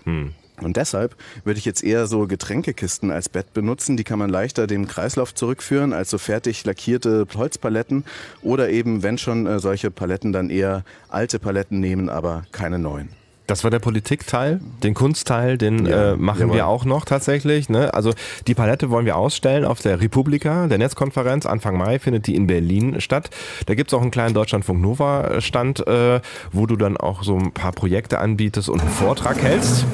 Und 0.62 0.78
deshalb 0.78 1.16
würde 1.44 1.58
ich 1.58 1.66
jetzt 1.66 1.84
eher 1.84 2.08
so 2.08 2.28
Getränkekisten 2.28 3.12
als 3.12 3.30
Bett 3.30 3.54
benutzen. 3.54 3.98
Die 3.98 4.04
kann 4.04 4.20
man 4.20 4.30
leichter 4.30 4.68
dem 4.68 4.88
Kreislauf 4.88 5.34
zurückführen 5.34 5.94
als 5.94 6.10
so 6.10 6.18
fertig 6.18 6.66
lackierte 6.66 7.26
Holzpaletten. 7.36 8.04
Oder 8.42 8.70
eben, 8.70 9.04
wenn 9.04 9.18
schon 9.18 9.46
äh, 9.46 9.60
solche 9.60 9.92
Paletten, 9.92 10.34
dann 10.34 10.50
eher 10.50 10.84
alte 11.10 11.40
Paletten 11.40 11.80
nehmen, 11.80 12.10
aber 12.10 12.44
keine 12.52 12.80
neuen. 12.80 13.19
Das 13.50 13.64
war 13.64 13.72
der 13.72 13.80
Politikteil. 13.80 14.60
Den 14.84 14.94
Kunstteil, 14.94 15.58
den 15.58 15.88
Ja, 15.88 16.14
äh, 16.14 16.16
machen 16.16 16.42
jawohl. 16.42 16.56
wir 16.56 16.68
auch 16.68 16.86
noch 16.86 17.04
tatsächlich. 17.06 17.68
Ne? 17.68 17.92
Also 17.94 18.14
die 18.46 18.54
Palette 18.54 18.92
wollen 18.92 19.08
wir 19.08 19.18
ausstellen 19.18 19.66
auf 19.66 19.82
der 19.82 20.02
Republika, 20.02 20.68
der 20.68 20.78
Netzkonferenz. 20.78 21.48
Anfang 21.48 21.76
Mai 21.78 21.98
findet 21.98 22.28
die 22.28 22.36
in 22.36 22.46
Berlin 22.46 23.02
statt. 23.02 23.32
Da 23.66 23.74
gibt's 23.74 23.94
auch 23.94 24.02
einen 24.02 24.12
kleinen 24.12 24.36
Deutschlandfunk 24.36 24.80
Nova 24.80 25.42
Stand, 25.42 25.86
äh, 25.88 26.22
wo 26.52 26.68
du 26.68 26.76
dann 26.76 26.96
auch 26.96 27.24
so 27.24 27.38
ein 27.38 27.52
paar 27.52 27.72
Projekte 27.72 28.20
anbietest 28.20 28.70
und 28.70 28.82
einen 28.82 28.92
Vortrag 28.92 29.42
hältst. 29.42 29.86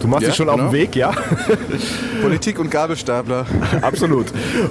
Du 0.00 0.08
machst 0.08 0.22
Ja, 0.22 0.28
dich 0.28 0.36
schon 0.36 0.48
auf 0.48 0.56
genau. 0.56 0.68
den 0.68 0.72
Weg, 0.72 0.94
ja? 0.96 1.12
Politik 2.22 2.58
und 2.58 2.70
Gabelstapler. 2.70 3.46
Absolut. 3.82 4.26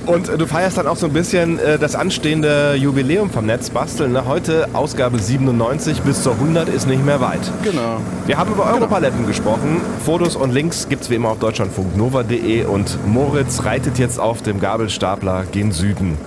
Und 0.05 0.29
äh, 0.29 0.37
du 0.37 0.45
feierst 0.45 0.77
dann 0.77 0.87
auch 0.87 0.97
so 0.97 1.07
ein 1.07 1.13
bisschen 1.13 1.59
äh, 1.59 1.79
das 1.79 1.95
anstehende 1.95 2.75
Jubiläum 2.75 3.29
vom 3.29 3.45
Netzbasteln. 3.45 4.11
Ne? 4.13 4.25
Heute 4.25 4.67
Ausgabe 4.73 5.19
97 5.19 6.01
bis 6.01 6.23
zur 6.23 6.33
100 6.33 6.69
ist 6.69 6.87
nicht 6.87 7.03
mehr 7.05 7.21
weit. 7.21 7.41
Genau. 7.63 7.99
Wir 8.25 8.37
haben 8.37 8.51
über 8.51 8.65
Europaletten 8.71 9.25
gesprochen. 9.27 9.81
Fotos 10.05 10.35
und 10.35 10.53
Links 10.53 10.87
gibt's 10.89 11.09
wie 11.09 11.15
immer 11.15 11.29
auf 11.29 11.39
deutschlandfunknova.de 11.39 12.65
und 12.65 12.97
Moritz 13.07 13.63
reitet 13.63 13.97
jetzt 13.99 14.19
auf 14.19 14.41
dem 14.41 14.59
Gabelstapler 14.59 15.45
gen 15.51 15.71
Süden. 15.71 16.17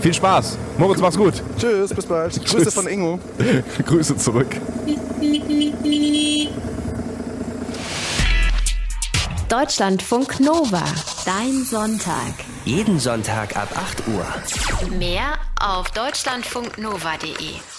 Viel 0.00 0.14
Spaß. 0.14 0.58
Moritz, 0.78 1.00
mach's 1.00 1.16
gut. 1.16 1.42
Tschüss, 1.58 1.92
bis 1.92 2.06
bald. 2.06 2.44
Grüße 2.46 2.70
von 2.70 2.86
Ingo. 2.86 3.18
Grüße 3.84 4.16
zurück. 4.16 4.46
Deutschlandfunk 9.48 10.40
Nova. 10.40 10.84
Dein 11.24 11.64
Sonntag. 11.64 12.34
Jeden 12.66 13.00
Sonntag 13.00 13.56
ab 13.56 13.68
8 13.74 14.06
Uhr. 14.08 14.98
Mehr 14.98 15.38
auf 15.58 15.90
deutschlandfunknova.de. 15.92 17.77